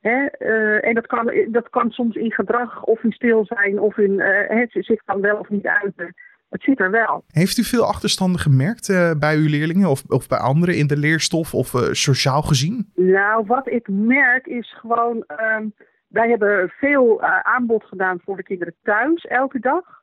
Hè? 0.00 0.26
Uh, 0.38 0.86
en 0.86 0.94
dat 0.94 1.06
kan, 1.06 1.32
dat 1.48 1.68
kan 1.70 1.90
soms 1.90 2.16
in 2.16 2.32
gedrag 2.32 2.84
of 2.84 3.02
in 3.02 3.12
stil 3.12 3.44
zijn 3.44 3.80
of 3.80 3.98
in 3.98 4.12
uh, 4.12 4.48
het 4.48 4.70
zich 4.70 5.04
dan 5.04 5.20
wel 5.20 5.36
of 5.36 5.48
niet 5.48 5.66
uiten. 5.66 6.14
Het 6.54 6.62
zit 6.62 6.80
er 6.80 6.90
wel. 6.90 7.24
Heeft 7.28 7.58
u 7.58 7.62
veel 7.62 7.84
achterstanden 7.84 8.40
gemerkt 8.40 8.88
uh, 8.88 9.10
bij 9.18 9.36
uw 9.36 9.48
leerlingen 9.48 9.88
of, 9.88 10.02
of 10.08 10.28
bij 10.28 10.38
anderen 10.38 10.76
in 10.76 10.86
de 10.86 10.96
leerstof 10.96 11.54
of 11.54 11.68
sociaal 11.90 12.42
gezien? 12.42 12.90
Nou, 12.94 13.46
wat 13.46 13.68
ik 13.68 13.88
merk 13.88 14.46
is 14.46 14.74
gewoon, 14.78 15.24
um, 15.56 15.74
wij 16.06 16.28
hebben 16.28 16.68
veel 16.68 17.22
aanbod 17.42 17.84
gedaan 17.84 18.20
voor 18.24 18.36
de 18.36 18.42
kinderen 18.42 18.74
thuis 18.82 19.24
elke 19.24 19.60
dag. 19.60 20.02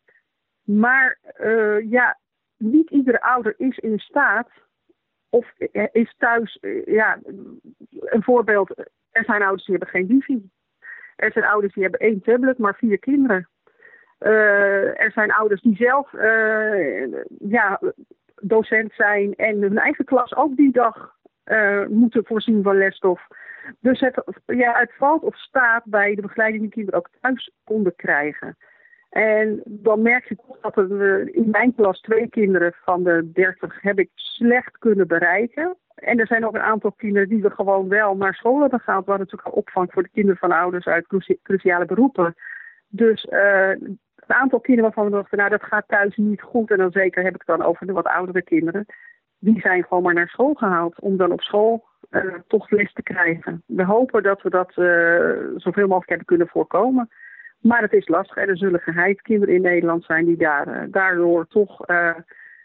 Maar 0.63 1.17
ja, 1.89 2.19
niet 2.57 2.89
iedere 2.89 3.21
ouder 3.21 3.53
is 3.57 3.77
in 3.77 3.99
staat 3.99 4.49
of 5.29 5.53
is 5.91 6.15
thuis, 6.17 6.57
ja, 6.85 7.19
een 7.89 8.23
voorbeeld. 8.23 8.77
Er 9.11 9.23
zijn 9.25 9.41
ouders 9.41 9.65
die 9.65 9.75
hebben 9.77 9.93
geen 9.93 10.07
wifi. 10.07 10.49
Er 11.15 11.31
zijn 11.31 11.45
ouders 11.45 11.73
die 11.73 11.83
hebben 11.83 11.99
één 11.99 12.21
tablet, 12.21 12.57
maar 12.57 12.75
vier 12.75 12.99
kinderen. 12.99 13.49
Uh, 14.25 15.01
er 15.01 15.11
zijn 15.11 15.31
ouders 15.31 15.61
die 15.61 15.75
zelf 15.75 16.13
uh, 16.13 17.07
ja, 17.39 17.79
docent 18.41 18.93
zijn 18.93 19.35
en 19.35 19.61
hun 19.61 19.77
eigen 19.77 20.05
klas 20.05 20.35
ook 20.35 20.55
die 20.55 20.71
dag 20.71 21.15
uh, 21.45 21.85
moeten 21.87 22.25
voorzien 22.25 22.63
van 22.63 22.77
lesstof. 22.77 23.27
Dus 23.79 23.99
het, 23.99 24.23
ja, 24.45 24.79
het 24.79 24.91
valt 24.97 25.23
of 25.23 25.35
staat 25.35 25.83
bij 25.85 26.15
de 26.15 26.21
begeleiding 26.21 26.61
die 26.61 26.71
kinderen 26.71 26.99
ook 26.99 27.09
thuis 27.21 27.51
konden 27.63 27.95
krijgen. 27.95 28.57
En 29.09 29.61
dan 29.65 30.01
merk 30.01 30.27
je 30.27 30.35
toch 30.35 30.59
dat 30.59 30.77
er 30.77 31.35
in 31.35 31.49
mijn 31.49 31.75
klas 31.75 32.01
twee 32.01 32.29
kinderen 32.29 32.73
van 32.83 33.03
de 33.03 33.31
dertig 33.33 33.81
heb 33.81 33.99
ik 33.99 34.09
slecht 34.13 34.77
kunnen 34.77 35.07
bereiken. 35.07 35.77
En 35.95 36.19
er 36.19 36.27
zijn 36.27 36.45
ook 36.45 36.55
een 36.55 36.61
aantal 36.61 36.91
kinderen 36.91 37.29
die 37.29 37.41
we 37.41 37.49
gewoon 37.49 37.87
wel 37.87 38.15
naar 38.15 38.33
school 38.33 38.61
hebben 38.61 38.79
gehaald. 38.79 39.05
Hadden 39.05 39.25
natuurlijk 39.25 39.57
opvang 39.57 39.91
voor 39.91 40.03
de 40.03 40.09
kinderen 40.09 40.39
van 40.39 40.51
ouders 40.51 40.85
uit 40.85 41.07
cruciale 41.43 41.85
beroepen. 41.85 42.35
Dus 42.87 43.27
een 44.31 44.41
aantal 44.41 44.59
kinderen 44.59 44.91
waarvan 44.93 45.11
we 45.11 45.17
dachten, 45.17 45.37
nou 45.37 45.49
dat 45.49 45.63
gaat 45.63 45.87
thuis 45.87 46.15
niet 46.15 46.41
goed. 46.41 46.71
En 46.71 46.77
dan 46.77 46.91
zeker 46.91 47.23
heb 47.23 47.33
ik 47.33 47.43
het 47.45 47.57
dan 47.57 47.67
over 47.67 47.85
de 47.85 47.93
wat 47.93 48.05
oudere 48.05 48.41
kinderen. 48.41 48.85
Die 49.39 49.59
zijn 49.59 49.83
gewoon 49.83 50.03
maar 50.03 50.13
naar 50.13 50.27
school 50.27 50.53
gehaald 50.53 50.99
om 50.99 51.17
dan 51.17 51.31
op 51.31 51.41
school 51.41 51.83
uh, 52.09 52.33
toch 52.47 52.69
les 52.69 52.93
te 52.93 53.03
krijgen. 53.03 53.63
We 53.65 53.83
hopen 53.83 54.23
dat 54.23 54.41
we 54.41 54.49
dat 54.49 54.71
uh, 54.75 55.57
zoveel 55.57 55.87
mogelijk 55.87 56.09
hebben 56.09 56.27
kunnen 56.27 56.47
voorkomen. 56.47 57.09
Maar 57.59 57.81
het 57.81 57.93
is 57.93 58.07
lastig. 58.07 58.37
Er 58.37 58.57
zullen 58.57 58.79
geheid 58.79 59.21
kinderen 59.21 59.55
in 59.55 59.61
Nederland 59.61 60.03
zijn 60.03 60.25
die 60.25 60.37
daar, 60.37 60.67
uh, 60.67 60.91
daardoor 60.91 61.47
toch 61.47 61.85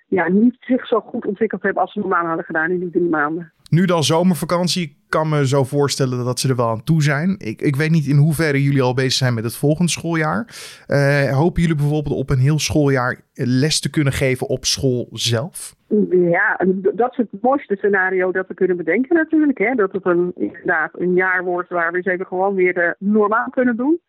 ja, 0.07 0.29
niet 0.29 0.57
zich 0.61 0.87
zo 0.87 1.01
goed 1.01 1.27
ontwikkeld 1.27 1.63
hebben 1.63 1.83
als 1.83 1.93
ze 1.93 1.99
normaal 1.99 2.27
hadden 2.27 2.45
gedaan 2.45 2.71
in 2.71 2.79
die 2.79 2.91
drie 2.91 3.09
maanden. 3.09 3.53
Nu 3.71 3.85
dan 3.85 4.03
zomervakantie, 4.03 4.83
ik 4.83 4.95
kan 5.09 5.29
me 5.29 5.47
zo 5.47 5.65
voorstellen 5.65 6.25
dat 6.25 6.41
ze 6.41 6.49
er 6.49 6.57
wel 6.57 6.69
aan 6.69 6.85
toe 6.85 7.03
zijn. 7.03 7.37
Ik, 7.39 7.61
ik 7.61 7.77
weet 7.77 7.91
niet 7.91 8.07
in 8.07 8.17
hoeverre 8.17 8.63
jullie 8.63 8.83
al 8.83 8.95
bezig 8.95 9.13
zijn 9.13 9.35
met 9.35 9.45
het 9.45 9.57
volgende 9.57 9.91
schooljaar. 9.91 10.47
Uh, 10.89 11.37
hopen 11.37 11.63
jullie 11.63 11.77
bijvoorbeeld 11.77 12.17
op 12.17 12.31
een 12.31 12.39
heel 12.39 12.59
schooljaar 12.59 13.21
les 13.35 13.81
te 13.81 13.91
kunnen 13.91 14.13
geven 14.13 14.47
op 14.47 14.65
school 14.65 15.09
zelf? 15.13 15.75
Ja, 16.11 16.61
dat 16.95 17.11
is 17.11 17.17
het 17.17 17.43
mooiste 17.43 17.77
scenario 17.77 18.33
dat 18.33 18.47
we 18.47 18.55
kunnen 18.55 18.77
bedenken 18.77 19.17
natuurlijk. 19.17 19.59
Hè? 19.59 19.75
Dat 19.75 19.93
het 19.93 20.05
een, 20.05 20.33
inderdaad 20.35 20.91
een 20.93 21.15
jaar 21.15 21.45
wordt 21.45 21.69
waar 21.69 21.91
we 21.91 21.97
eens 21.97 22.07
even 22.07 22.27
gewoon 22.27 22.55
weer 22.55 22.97
normaal 22.99 23.51
kunnen 23.51 23.77
doen. 23.77 24.01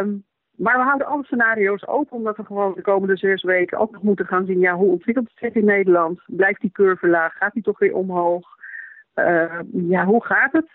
Um, 0.00 0.24
maar 0.62 0.76
we 0.76 0.82
houden 0.82 1.06
alle 1.06 1.24
scenario's 1.24 1.86
open, 1.86 2.16
omdat 2.16 2.36
we 2.36 2.44
gewoon 2.44 2.72
de 2.74 2.82
komende 2.82 3.16
zes 3.16 3.42
weken 3.42 3.78
ook 3.78 3.92
nog 3.92 4.02
moeten 4.02 4.26
gaan 4.26 4.46
zien, 4.46 4.58
ja, 4.58 4.74
hoe 4.74 4.90
ontwikkelt 4.90 5.28
het 5.28 5.38
zich 5.38 5.54
in 5.54 5.64
Nederland? 5.64 6.20
Blijft 6.26 6.60
die 6.60 6.72
curve 6.72 7.08
laag? 7.08 7.32
Gaat 7.36 7.52
die 7.52 7.62
toch 7.62 7.78
weer 7.78 7.94
omhoog? 7.94 8.48
Uh, 9.14 9.58
ja, 9.72 10.04
hoe 10.04 10.24
gaat 10.24 10.52
het? 10.52 10.68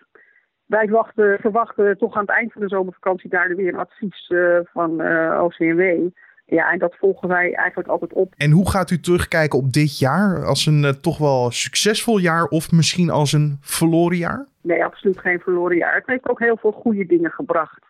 Wij 0.66 0.88
wachten, 0.88 1.38
verwachten 1.40 1.98
toch 1.98 2.16
aan 2.16 2.22
het 2.22 2.30
eind 2.30 2.52
van 2.52 2.62
de 2.62 2.68
zomervakantie 2.68 3.30
daar 3.30 3.56
weer 3.56 3.74
een 3.74 3.80
advies 3.80 4.30
uh, 4.30 4.60
van 4.64 5.02
uh, 5.02 5.26
eh, 5.26 5.44
OCMW. 5.44 6.10
Ja, 6.46 6.72
en 6.72 6.80
dat 6.80 6.96
volgen 6.96 7.28
wij 7.28 7.54
eigenlijk 7.54 7.90
altijd 7.90 8.14
op. 8.14 8.34
En 8.38 8.52
hoe 8.52 8.70
gaat 8.70 8.92
u 8.92 9.00
terugkijken 9.00 9.60
op 9.60 9.74
dit 9.74 10.00
jaar? 10.00 10.46
Als 10.46 10.66
een 10.66 10.84
uh, 10.84 10.90
toch 10.90 11.18
wel 11.18 11.52
succesvol 11.52 12.18
jaar 12.18 12.46
of 12.46 12.72
misschien 12.72 13.10
als 13.10 13.34
een 13.34 13.58
verloren 13.62 14.18
jaar? 14.18 14.46
Nee, 14.62 14.86
absoluut 14.86 15.20
geen 15.20 15.40
verloren 15.40 15.78
jaar. 15.78 15.96
Het 15.96 16.08
heeft 16.08 16.30
ook 16.30 16.40
heel 16.40 16.58
veel 16.58 16.72
goede 16.72 17.06
dingen 17.06 17.32
gebracht. 17.32 17.87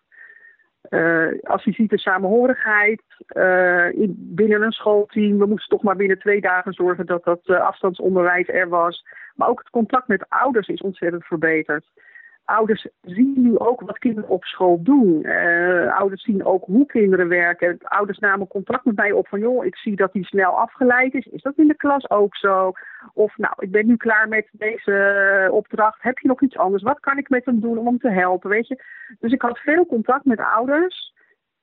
Uh, 0.90 1.40
als 1.44 1.64
je 1.64 1.72
ziet 1.72 1.90
de 1.90 2.00
samenhorigheid 2.00 3.02
uh, 3.36 3.92
in, 3.92 4.16
binnen 4.18 4.62
een 4.62 4.72
schoolteam. 4.72 5.38
We 5.38 5.46
moesten 5.46 5.70
toch 5.70 5.84
maar 5.84 5.96
binnen 5.96 6.20
twee 6.20 6.42
dagen 6.42 6.74
zorgen 6.74 7.06
dat 7.06 7.24
dat 7.24 7.40
uh, 7.46 7.60
afstandsonderwijs 7.60 8.48
er 8.48 8.70
was. 8.70 9.06
Maar 9.36 9.48
ook 9.48 9.60
het 9.60 9.70
contact 9.70 10.08
met 10.08 10.26
ouders 10.30 10.68
is 10.68 10.82
ontzettend 10.82 11.26
verbeterd. 11.26 11.86
Ouders 12.48 12.88
zien 13.02 13.34
nu 13.36 13.58
ook 13.58 13.82
wat 13.82 13.98
kinderen 13.98 14.30
op 14.30 14.44
school 14.44 14.84
doen. 14.84 15.26
Uh, 15.26 15.98
ouders 15.98 16.24
zien 16.24 16.46
ook 16.46 16.66
hoe 16.66 16.86
kinderen 16.86 17.28
werken. 17.28 17.78
Ouders 17.82 18.18
namen 18.20 18.48
contact 18.48 18.86
met 18.86 18.96
mij 18.96 19.12
op 19.12 19.28
van 19.28 19.40
joh, 19.40 19.66
ik 19.66 19.76
zie 19.76 19.96
dat 19.96 20.14
hij 20.14 20.24
snel 20.24 20.52
afgeleid 20.52 21.14
is. 21.14 21.26
Is 21.26 21.42
dat 21.42 21.58
in 21.58 21.68
de 21.68 21.76
klas 21.76 22.10
ook 22.10 22.36
zo? 22.36 22.72
Of 23.14 23.38
nou, 23.38 23.54
ik 23.58 23.72
ben 23.72 23.88
nu 23.88 23.98
klaar 23.98 24.28
met 24.28 24.48
deze 24.52 25.50
opdracht. 25.52 26.02
Heb 26.02 26.20
je 26.20 26.28
nog 26.28 26.42
iets 26.42 26.58
anders? 26.58 26.84
Wat 26.84 27.00
kan 27.00 27.18
ik 27.18 27.30
met 27.30 27.46
hem 27.46 27.60
doen 27.60 27.78
om 27.78 27.86
hem 27.86 28.00
te 28.00 28.12
helpen? 28.12 28.50
Weet 28.50 28.68
je? 28.68 28.84
Dus 29.20 29.32
ik 29.32 29.42
had 29.42 29.60
veel 29.60 29.86
contact 29.86 30.26
met 30.26 30.40
ouders. 30.40 31.14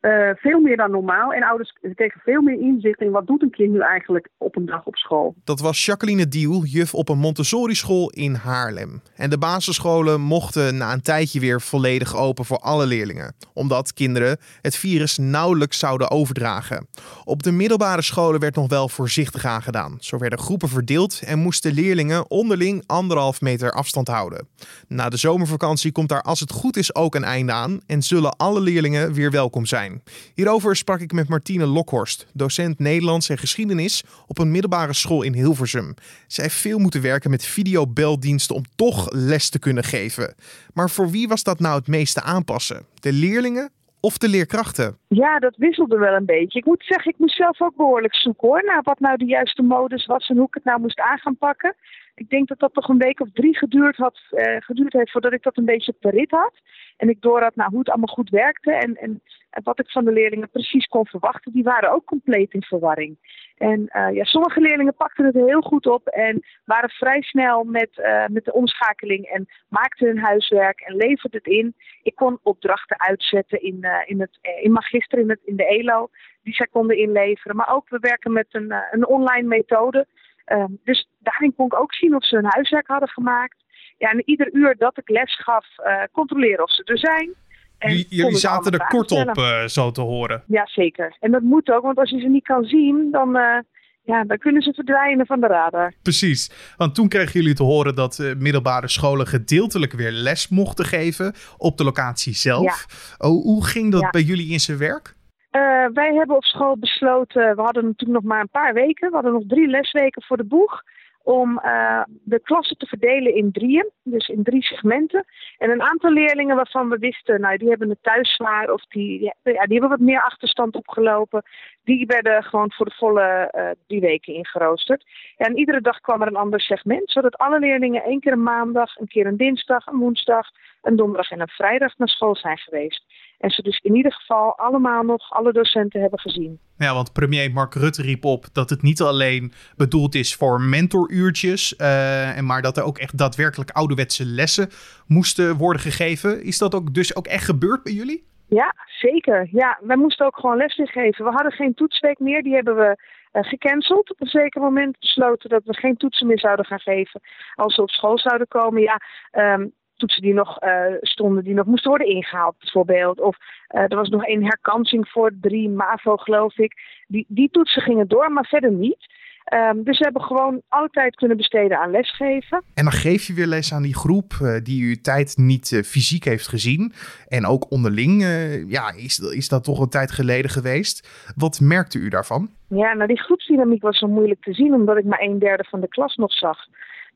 Uh, 0.04 0.30
veel 0.34 0.60
meer 0.60 0.76
dan 0.76 0.90
normaal. 0.90 1.32
En 1.32 1.42
ouders 1.42 1.76
kregen 1.94 2.20
veel 2.20 2.42
meer 2.42 2.60
inzicht 2.60 3.00
in 3.00 3.10
wat 3.10 3.26
doet 3.26 3.42
een 3.42 3.50
kind 3.50 3.72
nu 3.72 3.80
eigenlijk 3.80 4.28
op 4.38 4.56
een 4.56 4.66
dag 4.66 4.84
op 4.84 4.96
school. 4.96 5.34
Dat 5.44 5.60
was 5.60 5.84
Jacqueline 5.84 6.28
Diel, 6.28 6.64
juf 6.64 6.94
op 6.94 7.08
een 7.08 7.18
Montessori-school 7.18 8.10
in 8.10 8.34
Haarlem. 8.34 9.02
En 9.16 9.30
de 9.30 9.38
basisscholen 9.38 10.20
mochten 10.20 10.76
na 10.76 10.92
een 10.92 11.02
tijdje 11.02 11.40
weer 11.40 11.60
volledig 11.60 12.16
open 12.16 12.44
voor 12.44 12.58
alle 12.58 12.86
leerlingen. 12.86 13.34
Omdat 13.52 13.92
kinderen 13.92 14.36
het 14.60 14.76
virus 14.76 15.18
nauwelijks 15.18 15.78
zouden 15.78 16.10
overdragen. 16.10 16.86
Op 17.24 17.42
de 17.42 17.52
middelbare 17.52 18.02
scholen 18.02 18.40
werd 18.40 18.54
nog 18.54 18.68
wel 18.68 18.88
voorzichtig 18.88 19.44
aangedaan. 19.44 19.96
Zo 20.00 20.18
werden 20.18 20.38
groepen 20.38 20.68
verdeeld 20.68 21.22
en 21.26 21.38
moesten 21.38 21.72
leerlingen 21.72 22.30
onderling 22.30 22.82
anderhalf 22.86 23.40
meter 23.40 23.72
afstand 23.72 24.08
houden. 24.08 24.48
Na 24.88 25.08
de 25.08 25.16
zomervakantie 25.16 25.92
komt 25.92 26.08
daar 26.08 26.22
als 26.22 26.40
het 26.40 26.50
goed 26.50 26.76
is 26.76 26.94
ook 26.94 27.14
een 27.14 27.24
einde 27.24 27.52
aan. 27.52 27.80
En 27.86 28.02
zullen 28.02 28.36
alle 28.36 28.60
leerlingen 28.60 29.12
weer 29.12 29.30
welkom 29.30 29.66
zijn. 29.66 29.93
Hierover 30.34 30.76
sprak 30.76 31.00
ik 31.00 31.12
met 31.12 31.28
Martine 31.28 31.66
Lokhorst, 31.66 32.26
docent 32.32 32.78
Nederlands 32.78 33.28
en 33.28 33.38
geschiedenis 33.38 34.04
op 34.26 34.38
een 34.38 34.50
middelbare 34.50 34.92
school 34.92 35.22
in 35.22 35.34
Hilversum. 35.34 35.94
Zij 36.26 36.44
heeft 36.44 36.56
veel 36.56 36.78
moeten 36.78 37.02
werken 37.02 37.30
met 37.30 37.44
videobeldiensten 37.44 38.56
om 38.56 38.62
toch 38.76 39.12
les 39.12 39.48
te 39.48 39.58
kunnen 39.58 39.84
geven. 39.84 40.34
Maar 40.74 40.90
voor 40.90 41.10
wie 41.10 41.28
was 41.28 41.42
dat 41.42 41.60
nou 41.60 41.78
het 41.78 41.88
meeste 41.88 42.22
aanpassen? 42.22 42.86
De 43.00 43.12
leerlingen 43.12 43.70
of 44.00 44.18
de 44.18 44.28
leerkrachten? 44.28 44.98
Ja, 45.08 45.38
dat 45.38 45.56
wisselde 45.56 45.98
wel 45.98 46.14
een 46.14 46.24
beetje. 46.24 46.58
Ik 46.58 46.64
moet 46.64 46.84
zeggen, 46.84 47.12
ik 47.12 47.18
moest 47.18 47.36
zelf 47.36 47.60
ook 47.60 47.76
behoorlijk 47.76 48.16
zoeken 48.16 48.48
hoor, 48.48 48.64
naar 48.64 48.82
wat 48.82 49.00
nou 49.00 49.16
de 49.16 49.24
juiste 49.24 49.62
modus 49.62 50.06
was 50.06 50.28
en 50.28 50.36
hoe 50.36 50.46
ik 50.46 50.54
het 50.54 50.64
nou 50.64 50.80
moest 50.80 51.00
aan 51.00 51.18
gaan 51.18 51.36
pakken. 51.36 51.74
Ik 52.14 52.28
denk 52.28 52.48
dat 52.48 52.58
dat 52.58 52.74
toch 52.74 52.88
een 52.88 52.98
week 52.98 53.20
of 53.20 53.28
drie 53.32 53.56
geduurd, 53.56 53.96
had, 53.96 54.20
uh, 54.30 54.56
geduurd 54.58 54.92
heeft 54.92 55.10
voordat 55.10 55.32
ik 55.32 55.42
dat 55.42 55.56
een 55.56 55.64
beetje 55.64 55.92
per 55.92 56.10
rit 56.10 56.30
had. 56.30 56.54
En 56.96 57.08
ik 57.08 57.20
door 57.20 57.42
had 57.42 57.56
nou, 57.56 57.70
hoe 57.70 57.78
het 57.78 57.88
allemaal 57.88 58.14
goed 58.14 58.30
werkte 58.30 58.72
en, 58.72 58.96
en, 58.96 59.22
en, 59.50 59.62
wat 59.62 59.78
ik 59.78 59.90
van 59.90 60.04
de 60.04 60.12
leerlingen 60.12 60.50
precies 60.50 60.86
kon 60.86 61.06
verwachten. 61.06 61.52
Die 61.52 61.62
waren 61.62 61.92
ook 61.92 62.04
compleet 62.04 62.52
in 62.52 62.62
verwarring. 62.62 63.16
En 63.58 63.80
uh, 63.80 64.14
ja, 64.14 64.24
sommige 64.24 64.60
leerlingen 64.60 64.94
pakten 64.94 65.24
het 65.24 65.34
heel 65.34 65.60
goed 65.60 65.86
op 65.86 66.06
en 66.06 66.44
waren 66.64 66.90
vrij 66.90 67.22
snel 67.22 67.64
met, 67.64 67.90
uh, 67.96 68.26
met 68.26 68.44
de 68.44 68.52
omschakeling 68.52 69.24
en 69.24 69.48
maakten 69.68 70.06
hun 70.06 70.18
huiswerk 70.18 70.80
en 70.80 70.96
leverden 70.96 71.40
het 71.42 71.52
in. 71.52 71.74
Ik 72.02 72.14
kon 72.14 72.38
opdrachten 72.42 73.00
uitzetten 73.00 73.62
in, 73.62 73.78
uh, 73.80 73.96
in, 74.04 74.20
het, 74.20 74.38
in 74.62 74.72
Magister, 74.72 75.18
in, 75.18 75.28
het, 75.28 75.40
in 75.44 75.56
de 75.56 75.66
ELO, 75.66 76.10
die 76.42 76.54
zij 76.54 76.66
konden 76.66 76.98
inleveren. 76.98 77.56
Maar 77.56 77.74
ook 77.74 77.88
we 77.88 77.98
werken 78.00 78.32
met 78.32 78.46
een, 78.50 78.74
een 78.90 79.06
online 79.06 79.48
methode. 79.48 80.06
Uh, 80.46 80.64
dus 80.84 81.08
daarin 81.18 81.54
kon 81.54 81.66
ik 81.66 81.78
ook 81.78 81.94
zien 81.94 82.14
of 82.14 82.26
ze 82.26 82.34
hun 82.34 82.48
huiswerk 82.48 82.86
hadden 82.86 83.08
gemaakt. 83.08 83.56
Ja, 83.98 84.10
en 84.10 84.22
ieder 84.24 84.52
uur 84.52 84.74
dat 84.78 84.98
ik 84.98 85.08
les 85.08 85.36
gaf, 85.42 85.66
uh, 85.78 86.02
controleren 86.12 86.64
of 86.64 86.72
ze 86.72 86.84
er 86.84 86.98
zijn. 86.98 87.34
En 87.78 87.96
jullie 87.96 88.36
zaten 88.36 88.72
er 88.72 88.86
kort 88.86 89.12
op, 89.12 89.36
uh, 89.38 89.64
zo 89.64 89.90
te 89.90 90.00
horen. 90.00 90.42
Ja, 90.46 90.66
zeker. 90.66 91.16
En 91.20 91.30
dat 91.30 91.42
moet 91.42 91.70
ook, 91.70 91.82
want 91.82 91.98
als 91.98 92.10
je 92.10 92.20
ze 92.20 92.28
niet 92.28 92.44
kan 92.44 92.64
zien, 92.64 93.08
dan, 93.10 93.36
uh, 93.36 93.58
ja, 94.02 94.24
dan 94.24 94.38
kunnen 94.38 94.62
ze 94.62 94.72
verdwijnen 94.72 95.26
van 95.26 95.40
de 95.40 95.46
radar. 95.46 95.92
Precies, 96.02 96.50
want 96.76 96.94
toen 96.94 97.08
kregen 97.08 97.40
jullie 97.40 97.54
te 97.54 97.62
horen 97.62 97.94
dat 97.94 98.18
uh, 98.18 98.34
middelbare 98.34 98.88
scholen 98.88 99.26
gedeeltelijk 99.26 99.92
weer 99.92 100.10
les 100.10 100.48
mochten 100.48 100.84
geven 100.84 101.34
op 101.56 101.78
de 101.78 101.84
locatie 101.84 102.34
zelf. 102.34 102.86
Ja. 103.18 103.28
Oh, 103.28 103.42
hoe 103.42 103.66
ging 103.66 103.92
dat 103.92 104.00
ja. 104.00 104.10
bij 104.10 104.22
jullie 104.22 104.52
in 104.52 104.60
zijn 104.60 104.78
werk? 104.78 105.14
Uh, 105.56 105.86
wij 105.92 106.14
hebben 106.14 106.36
op 106.36 106.44
school 106.44 106.78
besloten, 106.78 107.56
we 107.56 107.62
hadden 107.62 107.84
natuurlijk 107.84 108.20
nog 108.20 108.30
maar 108.32 108.40
een 108.40 108.48
paar 108.48 108.74
weken, 108.74 109.08
we 109.08 109.14
hadden 109.14 109.32
nog 109.32 109.42
drie 109.46 109.66
lesweken 109.68 110.22
voor 110.22 110.36
de 110.36 110.44
boeg, 110.44 110.82
om 111.22 111.60
uh, 111.64 112.02
de 112.08 112.40
klassen 112.40 112.76
te 112.76 112.86
verdelen 112.86 113.34
in 113.34 113.52
drieën, 113.52 113.90
dus 114.02 114.28
in 114.28 114.42
drie 114.42 114.62
segmenten. 114.62 115.24
En 115.58 115.70
een 115.70 115.82
aantal 115.82 116.10
leerlingen 116.10 116.56
waarvan 116.56 116.88
we 116.88 116.98
wisten, 116.98 117.40
nou 117.40 117.56
die 117.56 117.68
hebben 117.68 117.88
het 117.88 118.02
thuis 118.02 118.34
zwaar 118.34 118.72
of 118.72 118.84
die, 118.84 119.22
ja, 119.22 119.34
die 119.42 119.54
hebben 119.78 119.88
wat 119.88 119.98
meer 119.98 120.22
achterstand 120.22 120.76
opgelopen, 120.76 121.42
die 121.84 122.06
werden 122.06 122.42
gewoon 122.42 122.72
voor 122.72 122.86
de 122.86 122.94
volle 122.96 123.52
uh, 123.56 123.70
drie 123.86 124.00
weken 124.00 124.34
ingeroosterd. 124.34 125.04
En 125.36 125.58
iedere 125.58 125.80
dag 125.80 126.00
kwam 126.00 126.22
er 126.22 126.28
een 126.28 126.36
ander 126.36 126.60
segment, 126.60 127.10
zodat 127.10 127.36
alle 127.36 127.58
leerlingen 127.58 128.02
één 128.02 128.20
keer 128.20 128.32
een 128.32 128.42
maandag, 128.42 128.96
een 128.96 129.08
keer 129.08 129.26
een 129.26 129.36
dinsdag, 129.36 129.86
een 129.86 129.98
woensdag, 129.98 130.48
een 130.82 130.96
donderdag 130.96 131.30
en 131.30 131.40
een 131.40 131.48
vrijdag 131.48 131.98
naar 131.98 132.08
school 132.08 132.36
zijn 132.36 132.58
geweest. 132.58 133.04
En 133.38 133.50
ze 133.50 133.62
dus 133.62 133.78
in 133.78 133.94
ieder 133.94 134.12
geval 134.12 134.58
allemaal 134.58 135.02
nog 135.02 135.30
alle 135.30 135.52
docenten 135.52 136.00
hebben 136.00 136.18
gezien. 136.18 136.58
Ja, 136.78 136.94
want 136.94 137.12
premier 137.12 137.52
Mark 137.52 137.74
Rutte 137.74 138.02
riep 138.02 138.24
op 138.24 138.44
dat 138.52 138.70
het 138.70 138.82
niet 138.82 139.00
alleen 139.00 139.52
bedoeld 139.76 140.14
is 140.14 140.34
voor 140.34 140.60
mentoruurtjes, 140.60 141.74
uh, 141.78 142.40
maar 142.40 142.62
dat 142.62 142.76
er 142.76 142.84
ook 142.84 142.98
echt 142.98 143.18
daadwerkelijk 143.18 143.70
ouderwetse 143.70 144.24
lessen 144.24 144.68
moesten 145.06 145.56
worden 145.56 145.82
gegeven. 145.82 146.42
Is 146.42 146.58
dat 146.58 146.74
ook 146.74 146.94
dus 146.94 147.16
ook 147.16 147.26
echt 147.26 147.44
gebeurd 147.44 147.82
bij 147.82 147.92
jullie? 147.92 148.24
Ja, 148.46 148.74
zeker. 148.86 149.48
Ja, 149.50 149.78
wij 149.82 149.96
moesten 149.96 150.26
ook 150.26 150.36
gewoon 150.36 150.56
les 150.56 150.74
geven. 150.74 151.24
We 151.24 151.30
hadden 151.30 151.52
geen 151.52 151.74
toetsweek 151.74 152.18
meer, 152.18 152.42
die 152.42 152.54
hebben 152.54 152.76
we 152.76 152.96
uh, 153.32 153.42
gecanceld. 153.42 154.10
Op 154.10 154.20
een 154.20 154.26
zeker 154.26 154.60
moment 154.60 154.98
besloten 154.98 155.50
dat 155.50 155.64
we 155.64 155.74
geen 155.74 155.96
toetsen 155.96 156.26
meer 156.26 156.38
zouden 156.38 156.64
gaan 156.64 156.80
geven 156.80 157.20
als 157.54 157.74
ze 157.74 157.82
op 157.82 157.90
school 157.90 158.18
zouden 158.18 158.48
komen. 158.48 158.82
Ja, 158.82 159.00
um, 159.32 159.72
toetsen 159.96 160.22
die 160.22 160.34
nog 160.34 160.62
uh, 160.62 160.84
stonden, 161.00 161.44
die 161.44 161.54
nog 161.54 161.66
moesten 161.66 161.90
worden 161.90 162.08
ingehaald, 162.08 162.58
bijvoorbeeld. 162.58 163.20
Of 163.20 163.36
uh, 163.70 163.80
er 163.80 163.96
was 163.96 164.08
nog 164.08 164.26
één 164.26 164.42
herkansing 164.42 165.08
voor 165.08 165.32
drie 165.40 165.68
MAVO, 165.68 166.16
geloof 166.16 166.58
ik. 166.58 166.72
Die, 167.06 167.24
die 167.28 167.50
toetsen 167.50 167.82
gingen 167.82 168.08
door, 168.08 168.32
maar 168.32 168.46
verder 168.46 168.72
niet. 168.72 169.12
Um, 169.52 169.84
dus 169.84 169.98
we 169.98 170.04
hebben 170.04 170.22
gewoon 170.22 170.62
alle 170.68 170.88
tijd 170.90 171.16
kunnen 171.16 171.36
besteden 171.36 171.78
aan 171.78 171.90
lesgeven. 171.90 172.62
En 172.74 172.84
dan 172.84 172.92
geef 172.92 173.26
je 173.26 173.34
weer 173.34 173.46
les 173.46 173.72
aan 173.72 173.82
die 173.82 173.94
groep 173.94 174.32
uh, 174.42 174.56
die 174.62 174.82
u 174.82 174.96
tijd 174.96 175.36
niet 175.36 175.70
uh, 175.70 175.82
fysiek 175.82 176.24
heeft 176.24 176.48
gezien. 176.48 176.92
En 177.28 177.46
ook 177.46 177.70
onderling, 177.70 178.22
uh, 178.22 178.70
ja, 178.70 178.92
is, 178.96 179.18
is 179.18 179.48
dat 179.48 179.64
toch 179.64 179.80
een 179.80 179.88
tijd 179.88 180.12
geleden 180.12 180.50
geweest. 180.50 181.08
Wat 181.36 181.60
merkte 181.60 181.98
u 181.98 182.08
daarvan? 182.08 182.48
Ja, 182.68 182.94
nou 182.94 183.08
die 183.08 183.22
groepsdynamiek 183.22 183.82
was 183.82 183.98
zo 183.98 184.06
moeilijk 184.06 184.42
te 184.42 184.52
zien, 184.52 184.74
omdat 184.74 184.96
ik 184.96 185.04
maar 185.04 185.20
een 185.20 185.38
derde 185.38 185.64
van 185.64 185.80
de 185.80 185.88
klas 185.88 186.16
nog 186.16 186.32
zag. 186.32 186.58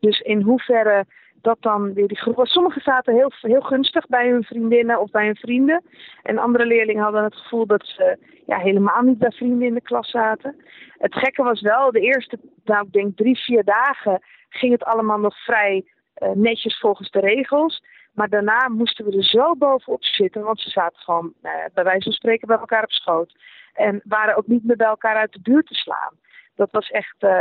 Dus 0.00 0.20
in 0.20 0.40
hoeverre 0.40 1.04
dat 1.40 1.57
dan 1.61 1.95
weer 1.95 2.09
die 2.09 2.16
groep 2.16 2.37
was. 2.37 2.52
Sommigen 2.52 2.83
zaten 2.83 3.14
heel, 3.14 3.33
heel 3.40 3.61
gunstig 3.61 4.07
bij 4.07 4.28
hun 4.28 4.42
vriendinnen 4.45 5.00
of 5.00 5.11
bij 5.11 5.25
hun 5.25 5.37
vrienden. 5.37 5.83
En 6.23 6.38
andere 6.38 6.66
leerlingen 6.66 7.02
hadden 7.02 7.25
het 7.25 7.37
gevoel 7.37 7.66
dat 7.66 7.87
ze 7.87 8.18
ja, 8.47 8.59
helemaal 8.59 9.02
niet 9.02 9.18
bij 9.18 9.30
vrienden 9.30 9.68
in 9.68 9.75
de 9.75 9.80
klas 9.80 10.11
zaten. 10.11 10.57
Het 10.99 11.14
gekke 11.14 11.42
was 11.42 11.61
wel, 11.61 11.90
de 11.90 12.00
eerste, 12.00 12.38
nou 12.64 12.87
ik 12.87 12.92
denk 12.92 13.16
drie, 13.16 13.38
vier 13.38 13.64
dagen 13.64 14.23
ging 14.49 14.73
het 14.73 14.85
allemaal 14.85 15.18
nog 15.18 15.37
vrij 15.45 15.85
uh, 16.18 16.30
netjes 16.30 16.78
volgens 16.78 17.11
de 17.11 17.21
regels. 17.21 17.83
Maar 18.12 18.28
daarna 18.28 18.68
moesten 18.68 19.04
we 19.04 19.16
er 19.16 19.25
zo 19.25 19.57
bovenop 19.57 20.04
zitten, 20.04 20.42
want 20.42 20.61
ze 20.61 20.71
zaten 20.71 20.99
gewoon 20.99 21.33
uh, 21.42 21.50
bij 21.75 21.85
wijze 21.85 22.02
van 22.02 22.12
spreken 22.12 22.49
bij 22.49 22.59
elkaar 22.59 22.83
op 22.83 22.90
schoot. 22.90 23.35
En 23.73 24.00
waren 24.04 24.37
ook 24.37 24.47
niet 24.47 24.64
meer 24.64 24.76
bij 24.76 24.87
elkaar 24.87 25.16
uit 25.16 25.33
de 25.33 25.40
buurt 25.40 25.66
te 25.66 25.75
slaan 25.75 26.14
dat 26.58 26.70
was 26.70 26.90
echt, 26.90 27.16
uh, 27.20 27.38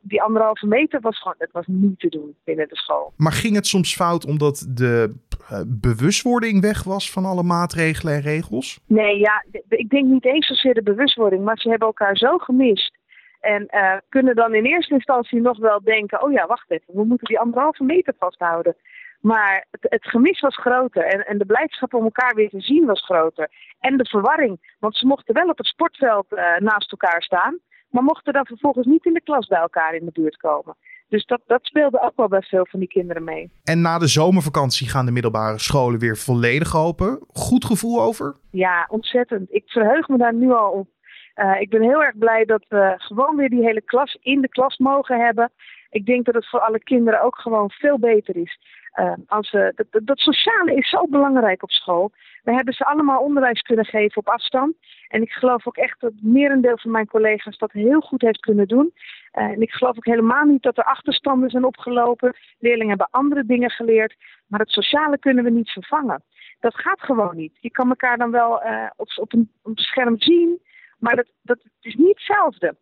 die 0.00 0.22
anderhalve 0.22 0.66
meter 0.66 1.00
was 1.00 1.18
gewoon, 1.18 1.34
het 1.38 1.52
was 1.52 1.66
niet 1.66 1.98
te 1.98 2.08
doen 2.08 2.36
binnen 2.44 2.68
de 2.68 2.76
school. 2.76 3.12
Maar 3.16 3.32
ging 3.32 3.54
het 3.54 3.66
soms 3.66 3.94
fout 3.94 4.24
omdat 4.26 4.66
de 4.68 5.14
uh, 5.52 5.60
bewustwording 5.66 6.60
weg 6.60 6.84
was 6.84 7.12
van 7.12 7.24
alle 7.24 7.42
maatregelen 7.42 8.14
en 8.14 8.20
regels? 8.20 8.80
Nee, 8.86 9.18
ja, 9.18 9.44
ik 9.68 9.90
denk 9.90 10.06
niet 10.06 10.24
eens 10.24 10.46
zozeer 10.46 10.74
de 10.74 10.82
bewustwording, 10.82 11.44
maar 11.44 11.58
ze 11.58 11.68
hebben 11.68 11.86
elkaar 11.86 12.16
zo 12.16 12.38
gemist. 12.38 12.98
En 13.40 13.68
uh, 13.70 13.96
kunnen 14.08 14.36
dan 14.36 14.54
in 14.54 14.64
eerste 14.64 14.94
instantie 14.94 15.40
nog 15.40 15.58
wel 15.58 15.80
denken, 15.82 16.22
oh 16.22 16.32
ja, 16.32 16.46
wacht 16.46 16.70
even, 16.70 16.94
we 16.94 17.04
moeten 17.04 17.26
die 17.26 17.38
anderhalve 17.38 17.84
meter 17.84 18.14
vasthouden. 18.18 18.76
Maar 19.20 19.66
het, 19.70 19.86
het, 19.88 20.04
gemis 20.06 20.40
was 20.40 20.56
groter 20.56 21.04
en, 21.04 21.26
en, 21.26 21.38
de 21.38 21.46
blijdschap 21.46 21.94
om 21.94 22.04
elkaar 22.04 22.34
weer 22.34 22.48
te 22.48 22.60
zien 22.60 22.86
was 22.86 23.04
groter. 23.04 23.48
En 23.80 23.96
de 23.96 24.08
verwarring, 24.08 24.76
want 24.78 24.96
ze 24.96 25.06
mochten 25.06 25.34
wel 25.34 25.48
op 25.48 25.58
het 25.58 25.66
sportveld 25.66 26.26
naast 26.58 26.90
elkaar 26.90 27.22
staan 27.22 27.58
maar 27.90 28.02
mochten 28.02 28.32
dan 28.32 28.46
vervolgens 28.46 28.86
niet 28.86 29.04
in 29.04 29.12
de 29.12 29.22
klas 29.22 29.46
bij 29.46 29.58
elkaar 29.58 29.94
in 29.94 30.04
de 30.04 30.12
buurt 30.12 30.36
komen. 30.36 30.76
Dus 31.08 31.26
dat, 31.26 31.40
dat 31.46 31.64
speelde 31.64 32.00
ook 32.00 32.16
wel 32.16 32.28
bij 32.28 32.42
veel 32.42 32.66
van 32.70 32.78
die 32.78 32.88
kinderen 32.88 33.24
mee. 33.24 33.50
En 33.64 33.80
na 33.80 33.98
de 33.98 34.06
zomervakantie 34.06 34.88
gaan 34.88 35.06
de 35.06 35.12
middelbare 35.12 35.58
scholen 35.58 36.00
weer 36.00 36.16
volledig 36.16 36.76
open. 36.76 37.18
Goed 37.32 37.64
gevoel 37.64 38.02
over? 38.02 38.36
Ja, 38.50 38.86
ontzettend. 38.88 39.54
Ik 39.54 39.62
verheug 39.66 40.08
me 40.08 40.18
daar 40.18 40.34
nu 40.34 40.52
al 40.52 40.70
op. 40.70 40.88
Uh, 41.36 41.60
ik 41.60 41.70
ben 41.70 41.82
heel 41.82 42.02
erg 42.02 42.18
blij 42.18 42.44
dat 42.44 42.64
we 42.68 42.94
gewoon 42.96 43.36
weer 43.36 43.48
die 43.48 43.64
hele 43.64 43.82
klas 43.82 44.18
in 44.20 44.40
de 44.40 44.48
klas 44.48 44.78
mogen 44.78 45.24
hebben. 45.24 45.50
Ik 45.90 46.06
denk 46.06 46.24
dat 46.24 46.34
het 46.34 46.48
voor 46.48 46.60
alle 46.60 46.82
kinderen 46.82 47.22
ook 47.22 47.38
gewoon 47.38 47.70
veel 47.70 47.98
beter 47.98 48.36
is. 48.36 48.58
Uh, 49.00 49.12
als 49.26 49.50
we, 49.50 49.72
dat, 49.90 50.06
dat, 50.06 50.18
sociale 50.18 50.74
is 50.74 50.88
zo 50.90 51.06
belangrijk 51.06 51.62
op 51.62 51.70
school. 51.70 52.12
We 52.42 52.52
hebben 52.52 52.74
ze 52.74 52.84
allemaal 52.84 53.20
onderwijs 53.20 53.60
kunnen 53.60 53.84
geven 53.84 54.16
op 54.16 54.28
afstand. 54.28 54.74
En 55.08 55.22
ik 55.22 55.30
geloof 55.30 55.66
ook 55.66 55.76
echt 55.76 56.00
dat 56.00 56.12
merendeel 56.20 56.78
van 56.78 56.90
mijn 56.90 57.06
collega's 57.06 57.58
dat 57.58 57.72
heel 57.72 58.00
goed 58.00 58.22
heeft 58.22 58.40
kunnen 58.40 58.68
doen. 58.68 58.92
en 59.30 59.60
ik 59.60 59.70
geloof 59.70 59.96
ook 59.96 60.04
helemaal 60.04 60.44
niet 60.44 60.62
dat 60.62 60.78
er 60.78 60.84
achterstanden 60.84 61.50
zijn 61.50 61.64
opgelopen. 61.64 62.36
Leerlingen 62.58 62.88
hebben 62.88 63.08
andere 63.10 63.44
dingen 63.44 63.70
geleerd. 63.70 64.16
Maar 64.46 64.60
het 64.60 64.70
sociale 64.70 65.18
kunnen 65.18 65.44
we 65.44 65.50
niet 65.50 65.70
vervangen. 65.70 66.22
Dat 66.60 66.74
gaat 66.74 67.00
gewoon 67.00 67.36
niet. 67.36 67.56
Je 67.60 67.70
kan 67.70 67.88
elkaar 67.88 68.18
dan 68.18 68.30
wel 68.30 68.62
op, 68.96 69.12
op, 69.16 69.32
een, 69.32 69.50
op 69.62 69.70
een 69.70 69.82
scherm 69.82 70.20
zien. 70.20 70.60
Maar 70.98 71.16
dat, 71.16 71.26
dat 71.42 71.58
is 71.80 71.94
niet 71.94 72.08
hetzelfde. 72.08 72.76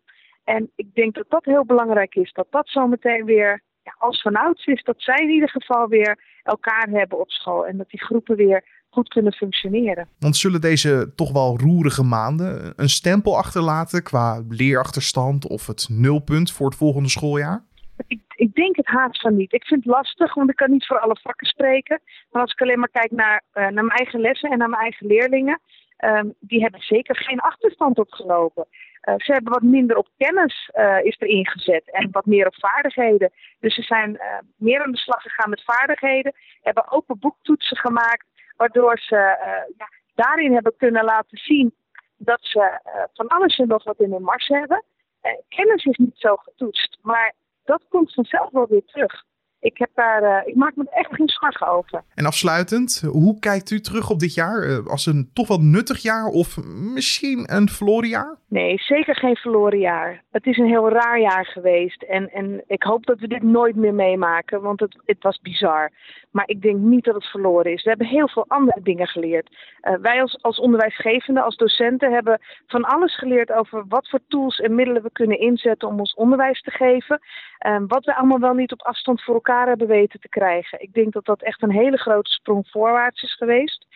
En 0.45 0.71
ik 0.77 0.95
denk 0.95 1.15
dat 1.15 1.25
dat 1.29 1.45
heel 1.45 1.65
belangrijk 1.65 2.15
is. 2.15 2.33
Dat 2.33 2.47
dat 2.51 2.69
zometeen 2.69 3.25
weer 3.25 3.63
ja, 3.83 3.95
als 3.99 4.23
vanouds 4.23 4.67
is. 4.67 4.83
Dat 4.83 5.03
zij 5.03 5.17
in 5.17 5.31
ieder 5.31 5.49
geval 5.51 5.89
weer 5.89 6.19
elkaar 6.43 6.89
hebben 6.89 7.19
op 7.19 7.31
school. 7.31 7.67
En 7.67 7.77
dat 7.77 7.89
die 7.89 8.05
groepen 8.05 8.37
weer 8.37 8.65
goed 8.91 9.09
kunnen 9.09 9.33
functioneren. 9.33 10.09
Want 10.19 10.37
zullen 10.37 10.61
deze 10.61 11.13
toch 11.15 11.33
wel 11.33 11.59
roerige 11.59 12.03
maanden 12.03 12.73
een 12.77 12.89
stempel 12.89 13.37
achterlaten 13.37 14.03
qua 14.03 14.43
leerachterstand 14.49 15.47
of 15.47 15.67
het 15.67 15.87
nulpunt 15.91 16.53
voor 16.53 16.67
het 16.67 16.79
volgende 16.79 17.09
schooljaar? 17.09 17.65
Ik, 18.07 18.21
ik, 18.37 18.55
denk 18.55 18.77
het 18.77 18.87
haast 18.87 19.21
van 19.21 19.37
niet. 19.37 19.53
Ik 19.53 19.65
vind 19.65 19.85
het 19.85 19.95
lastig, 19.95 20.35
want 20.35 20.51
ik 20.51 20.57
kan 20.57 20.71
niet 20.71 20.87
voor 20.87 20.99
alle 20.99 21.19
vakken 21.23 21.47
spreken. 21.47 22.01
Maar 22.31 22.43
als 22.43 22.53
ik 22.53 22.61
alleen 22.61 22.79
maar 22.79 22.91
kijk 22.91 23.11
naar, 23.11 23.43
uh, 23.55 23.63
naar 23.63 23.85
mijn 23.85 23.99
eigen 23.99 24.21
lessen 24.21 24.51
en 24.51 24.59
naar 24.59 24.69
mijn 24.69 24.83
eigen 24.83 25.07
leerlingen, 25.07 25.61
um, 26.05 26.35
die 26.41 26.61
hebben 26.61 26.81
zeker 26.81 27.17
geen 27.17 27.41
achterstand 27.41 27.99
opgelopen. 27.99 28.67
Uh, 29.09 29.15
ze 29.17 29.33
hebben 29.33 29.53
wat 29.53 29.63
minder 29.63 29.97
op 29.97 30.09
kennis 30.17 30.71
uh, 30.79 30.97
is 31.03 31.17
er 31.19 31.27
ingezet 31.27 31.91
en 31.91 32.09
wat 32.11 32.27
meer 32.27 32.47
op 32.47 32.55
vaardigheden. 32.59 33.33
Dus 33.61 33.75
ze 33.75 33.83
zijn 33.83 34.11
uh, 34.11 34.21
meer 34.57 34.85
aan 34.85 34.93
de 34.93 34.99
slag 34.99 35.23
gegaan 35.23 35.51
met 35.51 35.65
vaardigheden, 35.65 36.35
hebben 36.63 36.91
open 36.91 37.19
boektoetsen 37.19 37.77
gemaakt, 37.77 38.27
waardoor 38.59 38.99
ze 38.99 39.17
ja, 39.77 39.89
daarin 40.15 40.53
hebben 40.53 40.77
kunnen 40.77 41.05
laten 41.05 41.39
zien 41.39 41.75
dat 42.17 42.39
ze 42.41 42.81
van 43.13 43.29
alles 43.29 43.59
en 43.59 43.69
nog 43.69 43.85
wat 43.85 44.01
in 44.01 44.13
hun 44.13 44.23
mars 44.23 44.49
hebben. 44.49 44.85
kennis 45.49 45.85
is 45.85 45.97
niet 45.97 46.19
zo 46.19 46.37
getoetst, 46.37 46.99
maar 47.03 47.35
dat 47.65 47.83
komt 47.89 48.15
vanzelf 48.15 48.51
wel 48.51 48.67
weer 48.67 48.85
terug 48.85 49.27
ik, 49.61 49.79
heb 49.79 49.91
daar, 49.95 50.23
uh, 50.23 50.49
ik 50.49 50.55
maak 50.55 50.77
me 50.77 50.87
echt 50.91 51.15
geen 51.15 51.29
zorgen 51.29 51.69
over. 51.69 52.03
En 52.15 52.27
afsluitend, 52.27 53.03
hoe 53.07 53.39
kijkt 53.39 53.71
u 53.71 53.81
terug 53.81 54.11
op 54.11 54.19
dit 54.19 54.35
jaar? 54.35 54.67
Uh, 54.67 54.87
als 54.87 55.07
een 55.07 55.31
toch 55.33 55.49
wel 55.49 55.61
nuttig 55.61 56.03
jaar 56.03 56.27
of 56.27 56.57
misschien 56.95 57.55
een 57.55 57.69
verloren 57.69 58.09
jaar? 58.09 58.37
Nee, 58.49 58.79
zeker 58.79 59.17
geen 59.17 59.37
verloren 59.37 59.79
jaar. 59.79 60.23
Het 60.31 60.47
is 60.47 60.59
een 60.59 60.67
heel 60.67 60.89
raar 60.89 61.21
jaar 61.21 61.47
geweest. 61.47 62.03
En, 62.03 62.31
en 62.31 62.65
ik 62.67 62.83
hoop 62.83 63.07
dat 63.07 63.19
we 63.19 63.29
dit 63.29 63.43
nooit 63.43 63.77
meer 63.77 63.95
meemaken, 63.95 64.61
want 64.61 64.81
het, 64.81 64.97
het 65.05 65.23
was 65.23 65.41
bizar. 65.41 65.93
Maar 66.31 66.49
ik 66.49 66.63
denk 66.63 66.79
niet 66.79 67.05
dat 67.05 67.15
het 67.15 67.31
verloren 67.31 67.73
is. 67.73 67.83
We 67.83 67.89
hebben 67.89 68.07
heel 68.07 68.29
veel 68.29 68.45
andere 68.49 68.81
dingen 68.83 69.07
geleerd. 69.07 69.57
Uh, 69.83 69.95
wij 70.01 70.21
als, 70.21 70.43
als 70.43 70.59
onderwijsgevenden, 70.59 71.45
als 71.45 71.57
docenten, 71.57 72.13
hebben 72.13 72.41
van 72.67 72.85
alles 72.85 73.19
geleerd 73.19 73.53
over 73.53 73.85
wat 73.89 74.09
voor 74.09 74.21
tools 74.29 74.59
en 74.59 74.75
middelen 74.75 75.03
we 75.03 75.11
kunnen 75.13 75.41
inzetten 75.41 75.89
om 75.89 75.99
ons 75.99 76.15
onderwijs 76.15 76.63
te 76.63 76.71
geven. 76.71 77.21
wat 77.87 78.05
we 78.05 78.17
allemaal 78.17 78.41
wel 78.41 78.55
niet 78.55 78.73
op 78.73 78.83
afstand 78.83 79.23
voor 79.23 79.35
elkaar 79.35 79.48
elkaar 79.49 79.87
weten 79.87 80.21
te 80.21 80.29
krijgen. 80.29 80.81
Ik 80.81 80.93
denk 80.93 81.13
dat 81.13 81.25
dat 81.25 81.43
echt 81.43 81.63
een 81.63 81.71
hele 81.71 81.97
grote 81.97 82.31
sprong 82.31 82.69
voorwaarts 82.69 83.23
is 83.23 83.35
geweest. 83.35 83.87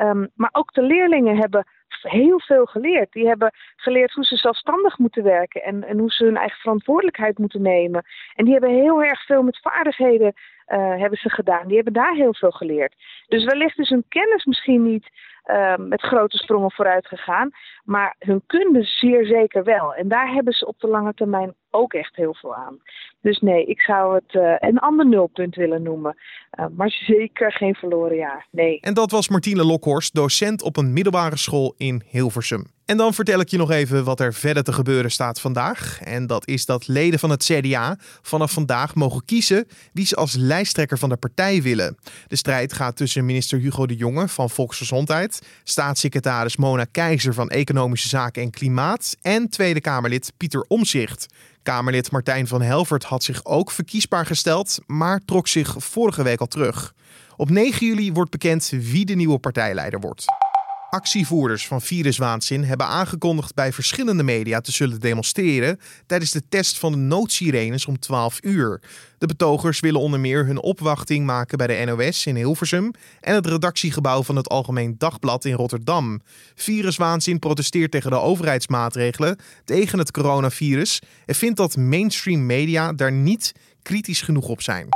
Um, 0.00 0.28
maar 0.34 0.50
ook 0.52 0.72
de 0.72 0.82
leerlingen 0.82 1.36
hebben 1.36 1.66
heel 2.02 2.40
veel 2.40 2.64
geleerd. 2.66 3.12
Die 3.12 3.26
hebben 3.26 3.52
geleerd 3.76 4.12
hoe 4.12 4.24
ze 4.24 4.36
zelfstandig 4.36 4.98
moeten 4.98 5.22
werken 5.22 5.62
en, 5.62 5.84
en 5.84 5.98
hoe 5.98 6.10
ze 6.10 6.24
hun 6.24 6.36
eigen 6.36 6.58
verantwoordelijkheid 6.58 7.38
moeten 7.38 7.62
nemen. 7.62 8.04
En 8.34 8.44
die 8.44 8.52
hebben 8.52 8.70
heel 8.70 9.02
erg 9.02 9.24
veel 9.24 9.42
met 9.42 9.60
vaardigheden 9.62 10.32
uh, 10.68 10.76
hebben 10.76 11.18
ze 11.18 11.30
gedaan. 11.30 11.66
Die 11.66 11.76
hebben 11.76 11.92
daar 11.92 12.14
heel 12.14 12.34
veel 12.34 12.50
geleerd. 12.50 12.94
Dus 13.28 13.44
wellicht 13.44 13.78
is 13.78 13.88
hun 13.88 14.04
kennis 14.08 14.44
misschien 14.44 14.82
niet 14.82 15.08
uh, 15.48 15.76
met 15.76 16.02
grote 16.02 16.36
sprongen 16.36 16.72
vooruit 16.72 17.06
gegaan, 17.06 17.50
maar 17.84 18.14
hun 18.18 18.42
kunde 18.46 18.82
zeer 18.82 19.26
zeker 19.26 19.64
wel. 19.64 19.94
En 19.94 20.08
daar 20.08 20.32
hebben 20.32 20.52
ze 20.52 20.66
op 20.66 20.78
de 20.78 20.88
lange 20.88 21.14
termijn 21.14 21.54
ook 21.70 21.92
echt 21.92 22.16
heel 22.16 22.34
veel 22.34 22.54
aan. 22.54 22.78
Dus 23.20 23.38
nee, 23.38 23.64
ik 23.64 23.80
zou 23.80 24.14
het 24.14 24.34
uh, 24.34 24.54
een 24.58 24.78
ander 24.78 25.06
nulpunt 25.06 25.54
willen 25.54 25.82
noemen. 25.82 26.16
Uh, 26.58 26.66
maar 26.76 26.90
zeker 26.90 27.52
geen 27.52 27.74
verloren 27.74 28.16
jaar. 28.16 28.46
Nee. 28.50 28.80
En 28.80 28.94
dat 28.94 29.10
was 29.10 29.28
Martine 29.28 29.64
Lokhorst, 29.64 30.14
docent 30.14 30.62
op 30.62 30.76
een 30.76 30.92
middelbare 30.92 31.36
school 31.36 31.74
in 31.76 32.02
Hilversum. 32.06 32.77
En 32.88 32.96
dan 32.96 33.14
vertel 33.14 33.40
ik 33.40 33.48
je 33.48 33.56
nog 33.56 33.70
even 33.70 34.04
wat 34.04 34.20
er 34.20 34.34
verder 34.34 34.62
te 34.62 34.72
gebeuren 34.72 35.10
staat 35.10 35.40
vandaag. 35.40 35.98
En 36.02 36.26
dat 36.26 36.46
is 36.46 36.66
dat 36.66 36.86
leden 36.86 37.18
van 37.18 37.30
het 37.30 37.44
CDA 37.44 37.98
vanaf 38.22 38.52
vandaag 38.52 38.94
mogen 38.94 39.24
kiezen 39.24 39.66
wie 39.92 40.06
ze 40.06 40.16
als 40.16 40.34
lijsttrekker 40.34 40.98
van 40.98 41.08
de 41.08 41.16
partij 41.16 41.62
willen. 41.62 41.98
De 42.26 42.36
strijd 42.36 42.72
gaat 42.72 42.96
tussen 42.96 43.24
minister 43.24 43.58
Hugo 43.58 43.86
de 43.86 43.96
Jonge 43.96 44.28
van 44.28 44.50
Volksgezondheid, 44.50 45.42
staatssecretaris 45.64 46.56
Mona 46.56 46.84
Keizer 46.84 47.34
van 47.34 47.48
Economische 47.48 48.08
Zaken 48.08 48.42
en 48.42 48.50
Klimaat 48.50 49.16
en 49.22 49.48
Tweede 49.48 49.80
Kamerlid 49.80 50.32
Pieter 50.36 50.64
Omzicht. 50.68 51.26
Kamerlid 51.62 52.10
Martijn 52.10 52.46
van 52.46 52.62
Helvert 52.62 53.04
had 53.04 53.22
zich 53.22 53.44
ook 53.44 53.70
verkiesbaar 53.70 54.26
gesteld, 54.26 54.78
maar 54.86 55.20
trok 55.24 55.48
zich 55.48 55.74
vorige 55.78 56.22
week 56.22 56.40
al 56.40 56.46
terug. 56.46 56.94
Op 57.36 57.50
9 57.50 57.86
juli 57.86 58.12
wordt 58.12 58.30
bekend 58.30 58.68
wie 58.68 59.04
de 59.04 59.14
nieuwe 59.14 59.38
partijleider 59.38 60.00
wordt. 60.00 60.47
Actievoerders 60.90 61.66
van 61.66 61.80
Viruswaanzin 61.80 62.64
hebben 62.64 62.86
aangekondigd 62.86 63.54
bij 63.54 63.72
verschillende 63.72 64.22
media 64.22 64.60
te 64.60 64.72
zullen 64.72 65.00
demonstreren 65.00 65.78
tijdens 66.06 66.30
de 66.30 66.42
test 66.48 66.78
van 66.78 66.92
de 66.92 66.98
noodsirenes 66.98 67.86
om 67.86 67.98
12 67.98 68.38
uur. 68.42 68.80
De 69.18 69.26
betogers 69.26 69.80
willen 69.80 70.00
onder 70.00 70.20
meer 70.20 70.46
hun 70.46 70.60
opwachting 70.60 71.26
maken 71.26 71.58
bij 71.58 71.66
de 71.66 71.84
NOS 71.84 72.26
in 72.26 72.36
Hilversum 72.36 72.90
en 73.20 73.34
het 73.34 73.46
redactiegebouw 73.46 74.22
van 74.22 74.36
het 74.36 74.48
Algemeen 74.48 74.94
Dagblad 74.98 75.44
in 75.44 75.54
Rotterdam. 75.54 76.20
Viruswaanzin 76.54 77.38
protesteert 77.38 77.90
tegen 77.90 78.10
de 78.10 78.20
overheidsmaatregelen 78.20 79.38
tegen 79.64 79.98
het 79.98 80.10
coronavirus 80.10 81.02
en 81.26 81.34
vindt 81.34 81.56
dat 81.56 81.76
mainstream 81.76 82.46
media 82.46 82.92
daar 82.92 83.12
niet 83.12 83.52
kritisch 83.82 84.22
genoeg 84.22 84.48
op 84.48 84.62
zijn. 84.62 84.88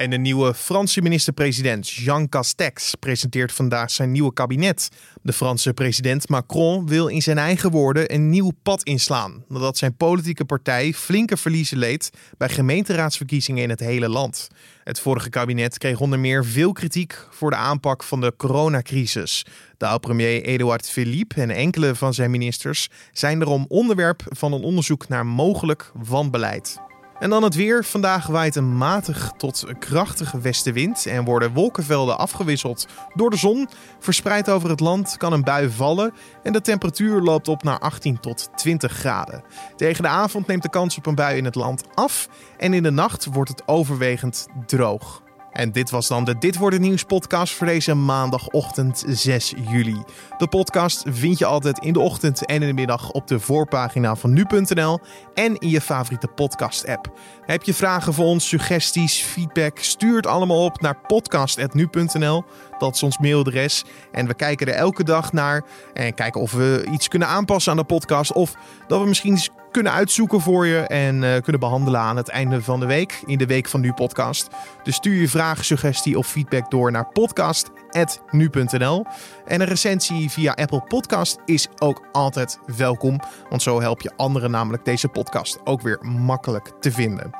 En 0.00 0.10
de 0.10 0.18
nieuwe 0.18 0.54
Franse 0.54 1.02
minister-president 1.02 1.88
Jean 1.88 2.28
Castex 2.28 2.94
presenteert 2.94 3.52
vandaag 3.52 3.90
zijn 3.90 4.12
nieuwe 4.12 4.32
kabinet. 4.32 4.88
De 5.22 5.32
Franse 5.32 5.74
president 5.74 6.28
Macron 6.28 6.86
wil 6.86 7.06
in 7.06 7.22
zijn 7.22 7.38
eigen 7.38 7.70
woorden 7.70 8.14
een 8.14 8.30
nieuw 8.30 8.50
pad 8.62 8.82
inslaan, 8.82 9.44
nadat 9.48 9.78
zijn 9.78 9.96
politieke 9.96 10.44
partij 10.44 10.92
flinke 10.92 11.36
verliezen 11.36 11.78
leed 11.78 12.10
bij 12.36 12.48
gemeenteraadsverkiezingen 12.48 13.62
in 13.62 13.70
het 13.70 13.80
hele 13.80 14.08
land. 14.08 14.48
Het 14.84 15.00
vorige 15.00 15.28
kabinet 15.28 15.78
kreeg 15.78 16.00
onder 16.00 16.18
meer 16.18 16.44
veel 16.44 16.72
kritiek 16.72 17.26
voor 17.30 17.50
de 17.50 17.56
aanpak 17.56 18.02
van 18.02 18.20
de 18.20 18.34
coronacrisis. 18.36 19.46
De 19.76 19.86
oud-premier 19.86 20.42
Edouard 20.42 20.90
Philippe 20.90 21.40
en 21.40 21.50
enkele 21.50 21.94
van 21.94 22.14
zijn 22.14 22.30
ministers 22.30 22.88
zijn 23.12 23.38
daarom 23.38 23.64
onderwerp 23.68 24.22
van 24.28 24.52
een 24.52 24.62
onderzoek 24.62 25.08
naar 25.08 25.26
mogelijk 25.26 25.90
wanbeleid. 25.94 26.89
En 27.20 27.30
dan 27.30 27.42
het 27.42 27.54
weer. 27.54 27.84
Vandaag 27.84 28.26
waait 28.26 28.56
een 28.56 28.76
matig 28.76 29.32
tot 29.36 29.64
krachtige 29.78 30.40
westenwind 30.40 31.06
en 31.06 31.24
worden 31.24 31.52
wolkenvelden 31.52 32.18
afgewisseld 32.18 32.86
door 33.14 33.30
de 33.30 33.36
zon. 33.36 33.68
Verspreid 33.98 34.50
over 34.50 34.70
het 34.70 34.80
land 34.80 35.16
kan 35.16 35.32
een 35.32 35.42
bui 35.42 35.70
vallen 35.70 36.12
en 36.42 36.52
de 36.52 36.60
temperatuur 36.60 37.20
loopt 37.20 37.48
op 37.48 37.62
naar 37.62 37.78
18 37.78 38.20
tot 38.20 38.48
20 38.56 38.92
graden. 38.92 39.44
Tegen 39.76 40.02
de 40.02 40.08
avond 40.08 40.46
neemt 40.46 40.62
de 40.62 40.70
kans 40.70 40.96
op 40.96 41.06
een 41.06 41.14
bui 41.14 41.36
in 41.36 41.44
het 41.44 41.54
land 41.54 41.84
af 41.94 42.28
en 42.58 42.74
in 42.74 42.82
de 42.82 42.90
nacht 42.90 43.24
wordt 43.24 43.50
het 43.50 43.68
overwegend 43.68 44.46
droog. 44.66 45.22
En 45.52 45.72
dit 45.72 45.90
was 45.90 46.08
dan 46.08 46.24
de 46.24 46.38
Dit 46.38 46.56
wordt 46.56 46.78
nieuws 46.78 47.04
podcast 47.04 47.54
voor 47.54 47.66
deze 47.66 47.94
maandagochtend 47.94 49.04
6 49.06 49.54
juli. 49.70 50.02
De 50.38 50.48
podcast 50.48 51.04
vind 51.08 51.38
je 51.38 51.46
altijd 51.46 51.78
in 51.78 51.92
de 51.92 52.00
ochtend 52.00 52.46
en 52.46 52.62
in 52.62 52.68
de 52.68 52.72
middag 52.72 53.10
op 53.10 53.26
de 53.26 53.40
voorpagina 53.40 54.16
van 54.16 54.32
nu.nl 54.32 54.98
en 55.34 55.58
in 55.58 55.68
je 55.68 55.80
favoriete 55.80 56.26
podcast 56.26 56.86
app. 56.86 57.12
Heb 57.44 57.62
je 57.62 57.74
vragen 57.74 58.14
voor 58.14 58.24
ons, 58.24 58.48
suggesties, 58.48 59.22
feedback? 59.22 59.78
Stuur 59.78 60.16
het 60.16 60.26
allemaal 60.26 60.64
op 60.64 60.80
naar 60.80 61.00
podcast.nu.nl. 61.06 62.44
Dat 62.80 62.94
is 62.94 63.02
ons 63.02 63.18
mailadres. 63.18 63.84
En 64.12 64.26
we 64.26 64.34
kijken 64.34 64.66
er 64.66 64.74
elke 64.74 65.04
dag 65.04 65.32
naar 65.32 65.64
en 65.94 66.14
kijken 66.14 66.40
of 66.40 66.52
we 66.52 66.88
iets 66.92 67.08
kunnen 67.08 67.28
aanpassen 67.28 67.72
aan 67.72 67.78
de 67.78 67.84
podcast 67.84 68.32
of 68.32 68.54
dat 68.86 69.00
we 69.00 69.06
misschien 69.06 69.38
kunnen 69.70 69.92
uitzoeken 69.92 70.40
voor 70.40 70.66
je 70.66 70.78
en 70.78 71.22
uh, 71.22 71.36
kunnen 71.42 71.60
behandelen 71.60 72.00
aan 72.00 72.16
het 72.16 72.28
einde 72.28 72.62
van 72.62 72.80
de 72.80 72.86
week, 72.86 73.22
in 73.26 73.38
de 73.38 73.46
Week 73.46 73.68
van 73.68 73.80
Nu 73.80 73.92
podcast. 73.92 74.48
Dus 74.82 74.94
stuur 74.94 75.20
je 75.20 75.28
vraag, 75.28 75.64
suggestie 75.64 76.18
of 76.18 76.26
feedback 76.26 76.70
door 76.70 76.90
naar 76.90 77.08
podcast.nu.nl. 77.08 79.06
En 79.46 79.60
een 79.60 79.66
recensie 79.66 80.30
via 80.30 80.52
Apple 80.52 80.80
Podcast 80.80 81.38
is 81.44 81.68
ook 81.78 82.06
altijd 82.12 82.58
welkom, 82.76 83.20
want 83.48 83.62
zo 83.62 83.80
help 83.80 84.00
je 84.00 84.12
anderen 84.16 84.50
namelijk 84.50 84.84
deze 84.84 85.08
podcast 85.08 85.58
ook 85.64 85.80
weer 85.80 85.98
makkelijk 86.02 86.72
te 86.80 86.92
vinden. 86.92 87.30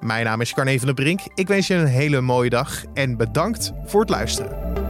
Mijn 0.00 0.24
naam 0.24 0.40
is 0.40 0.54
Carne 0.54 0.76
van 0.78 0.86
der 0.86 0.94
Brink. 0.94 1.20
Ik 1.34 1.48
wens 1.48 1.66
je 1.66 1.74
een 1.74 1.86
hele 1.86 2.20
mooie 2.20 2.50
dag 2.50 2.84
en 2.94 3.16
bedankt 3.16 3.72
voor 3.84 4.00
het 4.00 4.10
luisteren. 4.10 4.85